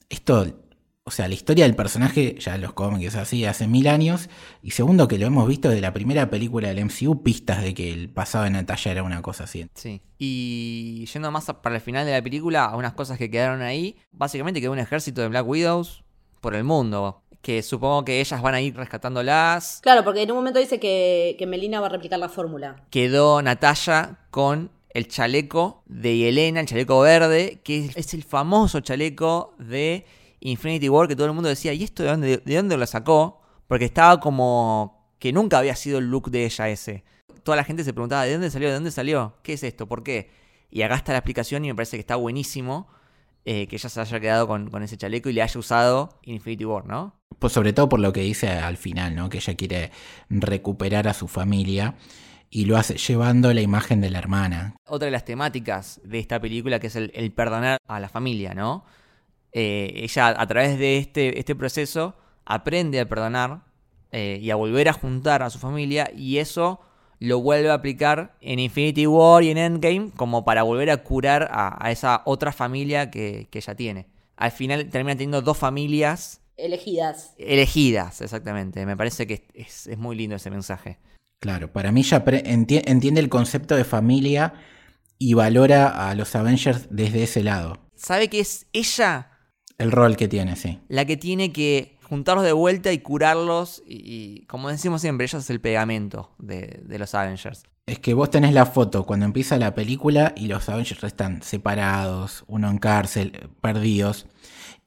[0.10, 0.65] Esto,
[1.08, 4.28] o sea, la historia del personaje, ya los cómics es así, hace mil años.
[4.64, 7.92] Y segundo, que lo hemos visto desde la primera película del MCU, pistas de que
[7.94, 9.68] el pasado de Natalia era una cosa así.
[9.76, 10.02] Sí.
[10.18, 13.62] Y yendo más a- para el final de la película, a unas cosas que quedaron
[13.62, 16.04] ahí, básicamente quedó un ejército de Black Widows
[16.42, 17.22] por el mundo.
[17.44, 19.82] Que supongo que ellas van a ir rescatándolas.
[19.84, 22.78] Claro, porque en un momento dice que, que Melina va a replicar la fórmula.
[22.90, 29.54] Quedó Natalia con el chaleco de Yelena, el chaleco verde, que es el famoso chaleco
[29.60, 30.08] de
[30.52, 33.42] Infinity War que todo el mundo decía, ¿y esto de dónde, de dónde lo sacó?
[33.68, 37.04] Porque estaba como que nunca había sido el look de ella ese.
[37.44, 38.68] Toda la gente se preguntaba, ¿de dónde salió?
[38.68, 39.36] ¿De dónde salió?
[39.42, 39.88] ¿Qué es esto?
[39.88, 40.30] ¿Por qué?
[40.70, 42.88] Y acá está la explicación y me parece que está buenísimo
[43.44, 46.66] eh, que ella se haya quedado con, con ese chaleco y le haya usado Infinity
[46.66, 47.16] War, ¿no?
[47.40, 49.30] Pues sobre todo por lo que dice al final, ¿no?
[49.30, 49.92] Que ella quiere
[50.30, 51.96] recuperar a su familia
[52.52, 54.76] y lo hace llevando la imagen de la hermana.
[54.88, 58.54] Otra de las temáticas de esta película que es el, el perdonar a la familia,
[58.54, 58.86] ¿no?
[59.58, 63.62] Eh, ella a través de este, este proceso aprende a perdonar
[64.12, 66.82] eh, y a volver a juntar a su familia y eso
[67.20, 71.48] lo vuelve a aplicar en Infinity War y en Endgame como para volver a curar
[71.52, 74.08] a, a esa otra familia que, que ella tiene.
[74.36, 77.34] Al final termina teniendo dos familias Elegidas.
[77.38, 78.86] elegidas, exactamente.
[78.86, 81.00] Me parece que es, es muy lindo ese mensaje.
[81.40, 84.54] Claro, para mí ya enti- entiende el concepto de familia
[85.18, 87.78] y valora a los Avengers desde ese lado.
[87.96, 89.32] ¿Sabe que es ella
[89.78, 90.80] El rol que tiene, sí.
[90.88, 93.84] la que tiene que juntarlos de vuelta y curarlos.
[93.86, 97.64] Y, y, como decimos siempre, ella es el pegamento de, de los Avengers.
[97.88, 102.44] Es que vos tenés la foto cuando empieza la película y los Avengers están separados,
[102.48, 104.26] uno en cárcel, perdidos.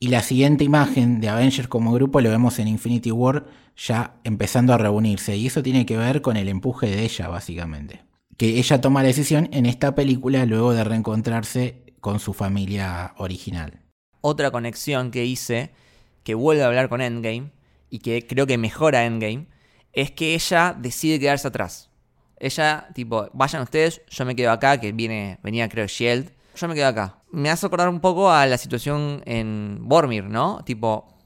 [0.00, 4.72] Y la siguiente imagen de Avengers como grupo lo vemos en Infinity War ya empezando
[4.72, 5.36] a reunirse.
[5.36, 8.04] Y eso tiene que ver con el empuje de ella, básicamente.
[8.36, 13.80] Que ella toma la decisión en esta película luego de reencontrarse con su familia original.
[14.20, 15.70] Otra conexión que hice,
[16.24, 17.50] que vuelve a hablar con Endgame,
[17.90, 19.46] y que creo que mejora Endgame,
[19.92, 21.90] es que ella decide quedarse atrás.
[22.38, 26.74] Ella, tipo, vayan ustedes, yo me quedo acá, que viene, venía creo Shield, yo me
[26.74, 27.22] quedo acá.
[27.30, 30.62] Me hace acordar un poco a la situación en Bormir, ¿no?
[30.64, 31.16] Tipo,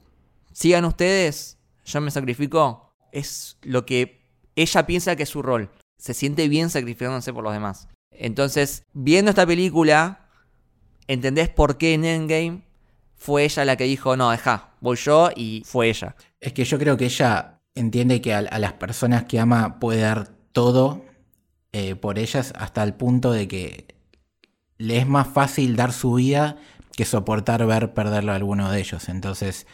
[0.51, 2.93] sigan ustedes, yo me sacrifico.
[3.11, 4.21] Es lo que
[4.55, 5.71] ella piensa que es su rol.
[5.97, 7.87] Se siente bien sacrificándose por los demás.
[8.11, 10.29] Entonces, viendo esta película,
[11.07, 12.63] entendés por qué en Endgame
[13.23, 16.13] fue ella la que dijo, no, deja, voy yo y fue ella.
[16.41, 20.01] Es que yo creo que ella entiende que a, a las personas que ama puede
[20.01, 21.05] dar todo
[21.71, 23.95] eh, por ellas hasta el punto de que
[24.77, 26.57] le es más fácil dar su vida
[26.97, 29.07] que soportar ver perderlo a alguno de ellos.
[29.07, 29.67] Entonces,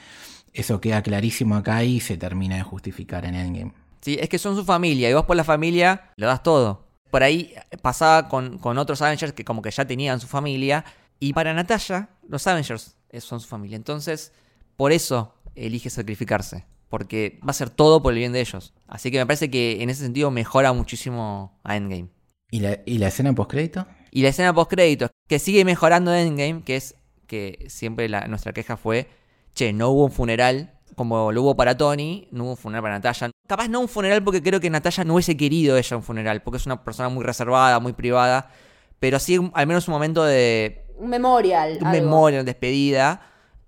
[0.53, 3.73] eso queda clarísimo acá y se termina de justificar en Endgame.
[4.01, 6.85] Sí, es que son su familia y vos por la familia lo das todo.
[7.09, 10.85] Por ahí pasaba con, con otros Avengers que como que ya tenían su familia.
[11.19, 13.75] Y para Natalia, los Avengers son su familia.
[13.75, 14.31] Entonces,
[14.77, 16.65] por eso elige sacrificarse.
[16.89, 18.73] Porque va a ser todo por el bien de ellos.
[18.87, 22.09] Así que me parece que en ese sentido mejora muchísimo a Endgame.
[22.49, 23.85] ¿Y la, y la escena postcrédito?
[24.11, 26.95] Y la escena post créditos, que sigue mejorando Endgame, que es
[27.27, 29.07] que siempre la- nuestra queja fue,
[29.53, 32.95] che, no hubo un funeral como lo hubo para Tony, no hubo un funeral para
[32.95, 33.29] Natalia.
[33.47, 36.57] Capaz no un funeral porque creo que Natalia no hubiese querido ella un funeral, porque
[36.57, 38.51] es una persona muy reservada, muy privada,
[38.99, 41.77] pero sí al menos un momento de Un memorial.
[41.81, 42.03] un algo.
[42.03, 43.21] memoria, despedida,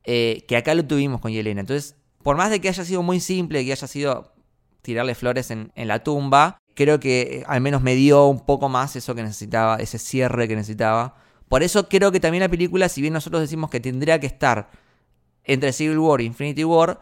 [0.04, 1.62] eh, que acá lo tuvimos con Yelena.
[1.62, 4.34] Entonces, por más de que haya sido muy simple, que haya sido
[4.82, 8.70] tirarle flores en, en la tumba, creo que eh, al menos me dio un poco
[8.70, 11.16] más eso que necesitaba, ese cierre que necesitaba.
[11.50, 14.70] Por eso creo que también la película, si bien nosotros decimos que tendría que estar
[15.44, 17.02] entre Civil War e Infinity War,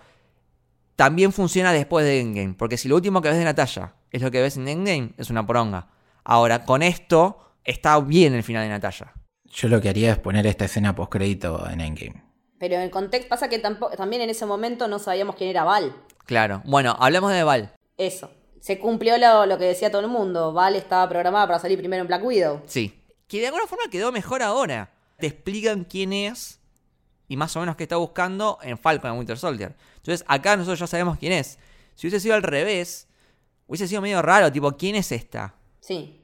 [0.96, 2.56] también funciona después de Endgame.
[2.56, 5.30] Porque si lo último que ves de Natalia es lo que ves en Endgame, es
[5.30, 5.88] una poronga.
[6.24, 9.14] Ahora, con esto, está bien el final de Natalia.
[9.52, 12.24] Yo lo que haría es poner esta escena postcrédito en Endgame.
[12.60, 15.64] Pero en el contexto pasa que tampoco, también en ese momento no sabíamos quién era
[15.64, 15.96] Val.
[16.26, 16.62] Claro.
[16.66, 17.74] Bueno, hablemos de Val.
[17.98, 18.32] Eso.
[18.60, 20.54] Se cumplió lo, lo que decía todo el mundo.
[20.54, 22.62] Val estaba programada para salir primero en Black Widow.
[22.66, 23.02] Sí.
[23.28, 24.92] Que de alguna forma quedó mejor ahora.
[25.18, 26.60] Te explican quién es
[27.30, 29.76] y más o menos qué está buscando en Falcon and Winter Soldier.
[29.98, 31.60] Entonces acá nosotros ya sabemos quién es.
[31.96, 33.08] Si hubiese sido al revés,
[33.68, 35.54] hubiese sido medio raro, tipo, ¿quién es esta?
[35.80, 36.19] Sí.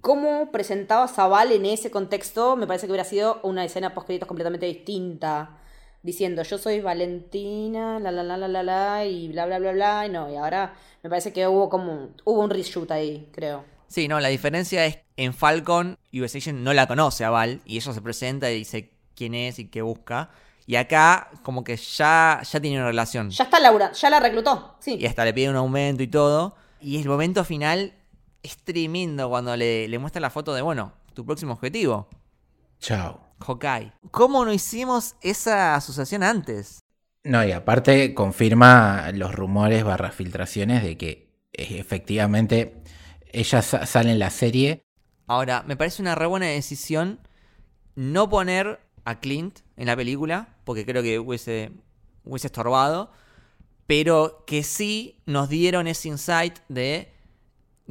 [0.00, 2.56] ¿Cómo presentabas a Val en ese contexto?
[2.56, 5.58] Me parece que hubiera sido una escena post completamente distinta.
[6.02, 10.06] Diciendo, yo soy Valentina, la la la la la la, y bla bla bla bla.
[10.06, 12.08] Y no, y ahora me parece que hubo como.
[12.24, 13.64] Hubo un reshoot ahí, creo.
[13.88, 17.76] Sí, no, la diferencia es en Falcon, US Agent no la conoce a Val y
[17.76, 20.30] ella se presenta y dice quién es y qué busca.
[20.66, 23.28] Y acá, como que ya, ya tiene una relación.
[23.28, 24.96] Ya está Laura, ya la reclutó, sí.
[24.98, 26.54] Y hasta le pide un aumento y todo.
[26.80, 27.92] Y el momento final
[28.42, 32.08] es tremendo cuando le, le muestra la foto de, bueno, tu próximo objetivo,
[32.80, 33.20] Chao.
[33.40, 33.92] Hawkeye.
[34.10, 36.80] ¿Cómo no hicimos esa asociación antes?
[37.24, 41.08] No, y aparte confirma los rumores barra filtraciones de que
[41.52, 42.82] eh, efectivamente
[43.32, 44.86] ella sa- sale en la serie.
[45.26, 47.20] Ahora, me parece una re buena decisión
[47.96, 51.72] no poner a Clint en la película, porque creo que hubiese,
[52.24, 53.12] hubiese estorbado,
[53.86, 57.12] pero que sí nos dieron ese insight de,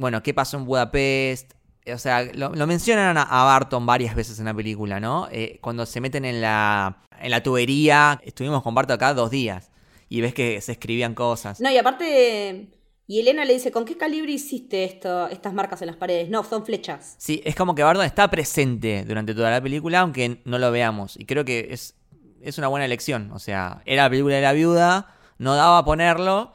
[0.00, 1.52] bueno, qué pasó en Budapest.
[1.92, 5.28] O sea, lo, lo mencionan a, a Barton varias veces en la película, ¿no?
[5.30, 9.70] Eh, cuando se meten en la, en la tubería, estuvimos con Barton acá dos días,
[10.08, 11.60] y ves que se escribían cosas.
[11.60, 12.68] No, y aparte,
[13.06, 16.28] y Elena le dice, ¿con qué calibre hiciste esto, estas marcas en las paredes?
[16.28, 17.16] No, son flechas.
[17.18, 21.16] Sí, es como que Barton está presente durante toda la película, aunque no lo veamos.
[21.18, 21.96] Y creo que es,
[22.40, 23.32] es una buena elección.
[23.32, 26.52] O sea, era la película de la viuda, no daba a ponerlo,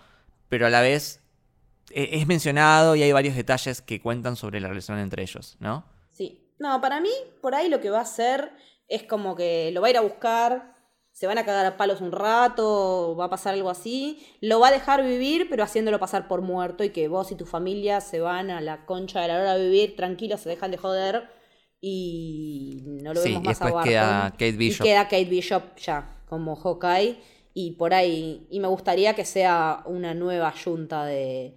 [0.49, 1.21] pero a la vez
[1.95, 5.85] es mencionado y hay varios detalles que cuentan sobre la relación entre ellos, ¿no?
[6.11, 6.41] Sí.
[6.59, 7.09] No, para mí,
[7.41, 8.51] por ahí lo que va a hacer
[8.87, 10.75] es como que lo va a ir a buscar,
[11.11, 14.67] se van a cagar a palos un rato, va a pasar algo así, lo va
[14.67, 18.19] a dejar vivir, pero haciéndolo pasar por muerto y que vos y tu familia se
[18.19, 21.29] van a la concha de la hora de vivir tranquilos, se dejan de joder
[21.81, 23.89] y no lo Sí, vemos más a después Barton.
[23.89, 24.85] queda Kate Bishop.
[24.85, 27.17] Y queda Kate Bishop ya como Hawkeye
[27.53, 31.55] y por ahí, y me gustaría que sea una nueva junta de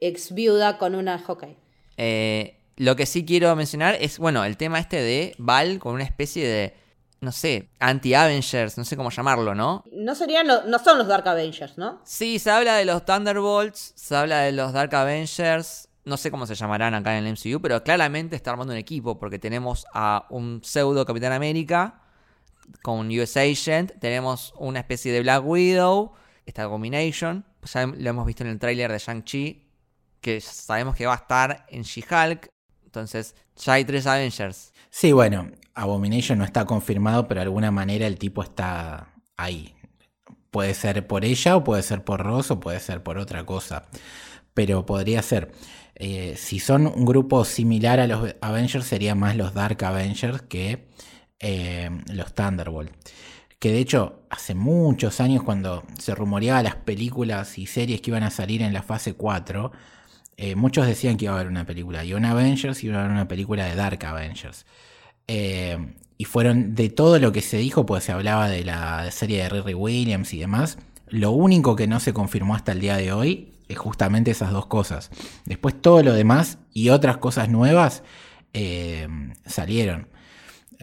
[0.00, 1.56] ex viuda con una Hawkeye.
[1.96, 6.04] Eh, lo que sí quiero mencionar es, bueno, el tema este de Val con una
[6.04, 6.74] especie de,
[7.20, 9.84] no sé, anti-Avengers, no sé cómo llamarlo, ¿no?
[9.92, 12.00] No serían lo- no son los Dark Avengers, ¿no?
[12.04, 16.46] Sí, se habla de los Thunderbolts, se habla de los Dark Avengers, no sé cómo
[16.46, 20.26] se llamarán acá en el MCU, pero claramente está armando un equipo porque tenemos a
[20.30, 22.00] un pseudo Capitán América
[22.82, 26.12] con US Agent, tenemos una especie de Black Widow,
[26.46, 29.66] está Abomination, ya lo hemos visto en el tráiler de Shang-Chi,
[30.20, 32.50] que sabemos que va a estar en She-Hulk,
[32.84, 34.72] entonces ya hay tres Avengers.
[34.90, 39.74] Sí, bueno, Abomination no está confirmado, pero de alguna manera el tipo está ahí.
[40.50, 43.86] Puede ser por ella, o puede ser por Ross, o puede ser por otra cosa.
[44.54, 45.52] Pero podría ser.
[45.94, 50.88] eh, si son un grupo similar a los Avengers, serían más los Dark Avengers que
[51.38, 52.90] eh, los Thunderbolt.
[53.58, 58.22] Que de hecho, hace muchos años, cuando se rumoreaba las películas y series que iban
[58.22, 59.70] a salir en la fase 4,
[60.36, 63.12] eh, muchos decían que iba a haber una película de Avengers y iba a haber
[63.12, 64.66] una película de Dark Avengers.
[65.26, 65.78] Eh,
[66.16, 69.48] y fueron de todo lo que se dijo, pues se hablaba de la serie de
[69.48, 70.78] Riri Williams y demás.
[71.08, 74.66] Lo único que no se confirmó hasta el día de hoy es justamente esas dos
[74.66, 75.10] cosas.
[75.46, 78.02] Después todo lo demás y otras cosas nuevas
[78.52, 79.08] eh,
[79.46, 80.08] salieron.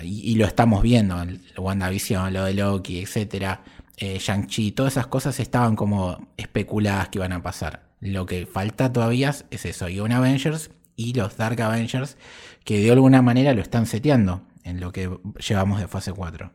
[0.01, 1.17] Y, lo estamos viendo,
[1.57, 3.63] WandaVision, lo de Loki, etcétera,
[3.97, 7.86] eh, Shang-Chi, todas esas cosas estaban como especuladas que iban a pasar.
[7.99, 12.17] Lo que falta todavía es eso, Young Avengers y los Dark Avengers,
[12.63, 15.09] que de alguna manera lo están seteando en lo que
[15.47, 16.51] llevamos de fase 4.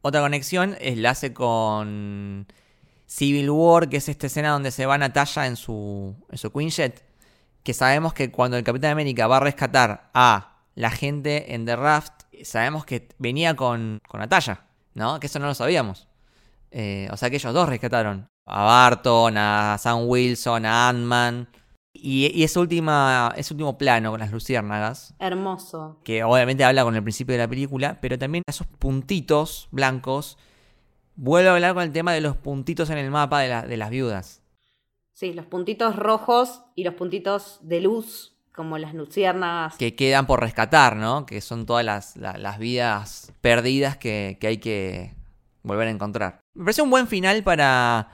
[0.00, 2.46] Otra conexión es la hace con
[3.06, 7.04] Civil War, que es esta escena donde se va Natalia en su, en su Quinjet.
[7.62, 11.76] Que sabemos que cuando el Capitán América va a rescatar a la gente en The
[11.76, 15.20] Raft, sabemos que venía con, con Natalia, ¿no?
[15.20, 16.08] Que eso no lo sabíamos.
[16.70, 21.48] Eh, o sea que ellos dos rescataron a Barton, a Sam Wilson, a Ant-Man.
[21.92, 25.98] Y, y ese, última, ese último plano con las luciérnagas, Hermoso.
[26.04, 30.38] que obviamente habla con el principio de la película, pero también esos puntitos blancos,
[31.16, 33.76] vuelve a hablar con el tema de los puntitos en el mapa de, la- de
[33.76, 34.42] las viudas.
[35.14, 39.74] Sí, los puntitos rojos y los puntitos de luz, como las luciérnagas.
[39.76, 41.26] Que quedan por rescatar, ¿no?
[41.26, 45.16] Que son todas las, la- las vidas perdidas que, que hay que
[45.64, 46.38] volver a encontrar.
[46.54, 48.08] Me parece un buen final para,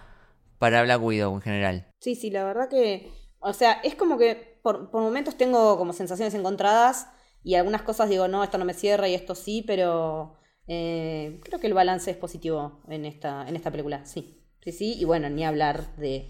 [0.58, 1.86] para Black Widow en general.
[2.00, 3.10] Sí, sí, la verdad que.
[3.40, 7.08] O sea, es como que por, momentos tengo como sensaciones encontradas
[7.42, 10.36] y algunas cosas digo, no, esto no me cierra y esto sí, pero
[10.66, 14.40] eh, creo que el balance es positivo en esta, en esta película, sí.
[14.62, 16.26] Sí, sí, y bueno, ni hablar de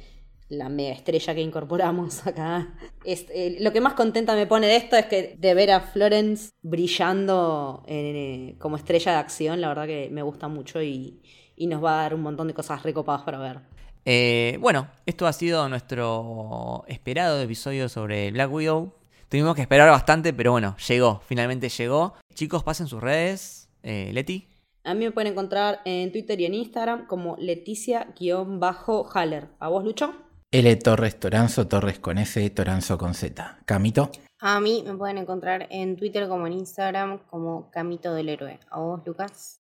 [0.48, 2.74] la mega estrella que incorporamos acá.
[3.04, 5.80] Es, eh, lo que más contenta me pone de esto es que de ver a
[5.80, 11.22] Florence brillando en, eh, como estrella de acción, la verdad que me gusta mucho y,
[11.54, 13.73] y nos va a dar un montón de cosas recopadas para ver.
[14.04, 18.92] Eh, bueno, esto ha sido nuestro esperado episodio sobre Black Widow.
[19.28, 22.14] Tuvimos que esperar bastante, pero bueno, llegó, finalmente llegó.
[22.34, 23.68] Chicos, pasen sus redes.
[23.82, 24.48] Eh, Leti.
[24.84, 29.48] A mí me pueden encontrar en Twitter y en Instagram como Leticia-Haller.
[29.58, 30.14] ¿A vos, Lucho?
[30.50, 33.60] L Torres Toranzo, Torres con S, Toranzo con Z.
[33.64, 34.10] Camito.
[34.40, 38.60] A mí me pueden encontrar en Twitter como en Instagram como Camito del Héroe.
[38.70, 39.63] ¿A vos, Lucas?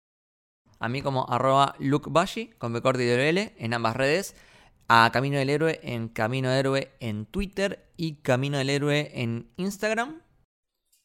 [0.84, 1.76] A mí como arroba
[2.58, 4.36] con B en ambas redes,
[4.86, 9.50] a Camino del Héroe en Camino del Héroe en Twitter y Camino del Héroe en
[9.56, 10.20] Instagram.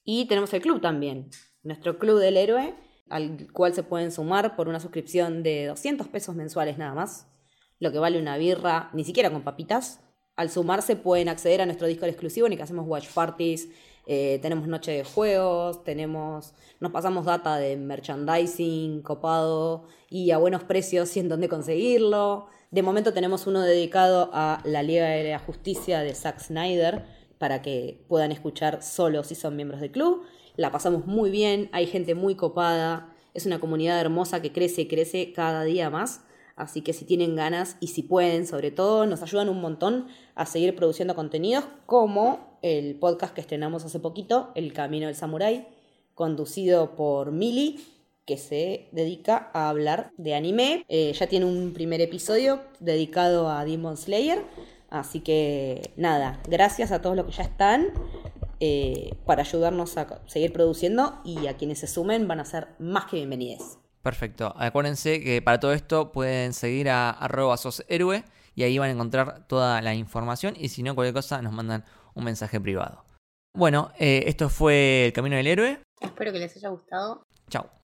[0.04, 1.30] Y tenemos el club también,
[1.64, 2.76] nuestro club del héroe,
[3.10, 7.28] al cual se pueden sumar por una suscripción de 200 pesos mensuales nada más,
[7.80, 10.02] lo que vale una birra, ni siquiera con papitas.
[10.36, 13.70] Al sumarse pueden acceder a nuestro disco exclusivo en el que hacemos watch parties,
[14.12, 20.64] eh, tenemos noche de juegos, tenemos, nos pasamos data de merchandising copado y a buenos
[20.64, 22.48] precios y en dónde conseguirlo.
[22.72, 27.06] De momento tenemos uno dedicado a la Liga de la Justicia de Zack Snyder
[27.38, 30.24] para que puedan escuchar solo si son miembros del club.
[30.56, 34.88] La pasamos muy bien, hay gente muy copada, es una comunidad hermosa que crece y
[34.88, 36.22] crece cada día más.
[36.60, 40.46] Así que si tienen ganas y si pueden, sobre todo, nos ayudan un montón a
[40.46, 45.70] seguir produciendo contenidos como el podcast que estrenamos hace poquito, El Camino del Samurái,
[46.16, 47.80] conducido por Mili,
[48.26, 50.84] que se dedica a hablar de anime.
[50.90, 54.44] Eh, ya tiene un primer episodio dedicado a Demon Slayer.
[54.90, 57.94] Así que nada, gracias a todos los que ya están
[58.60, 63.06] eh, para ayudarnos a seguir produciendo y a quienes se sumen van a ser más
[63.06, 63.78] que bienvenidos.
[64.02, 64.54] Perfecto.
[64.58, 68.24] Acuérdense que para todo esto pueden seguir a arroba soshéroe
[68.56, 71.84] y ahí van a encontrar toda la información y si no cualquier cosa nos mandan
[72.14, 73.04] un mensaje privado.
[73.54, 75.82] Bueno, eh, esto fue El Camino del Héroe.
[76.00, 77.24] Espero que les haya gustado.
[77.50, 77.70] Chao.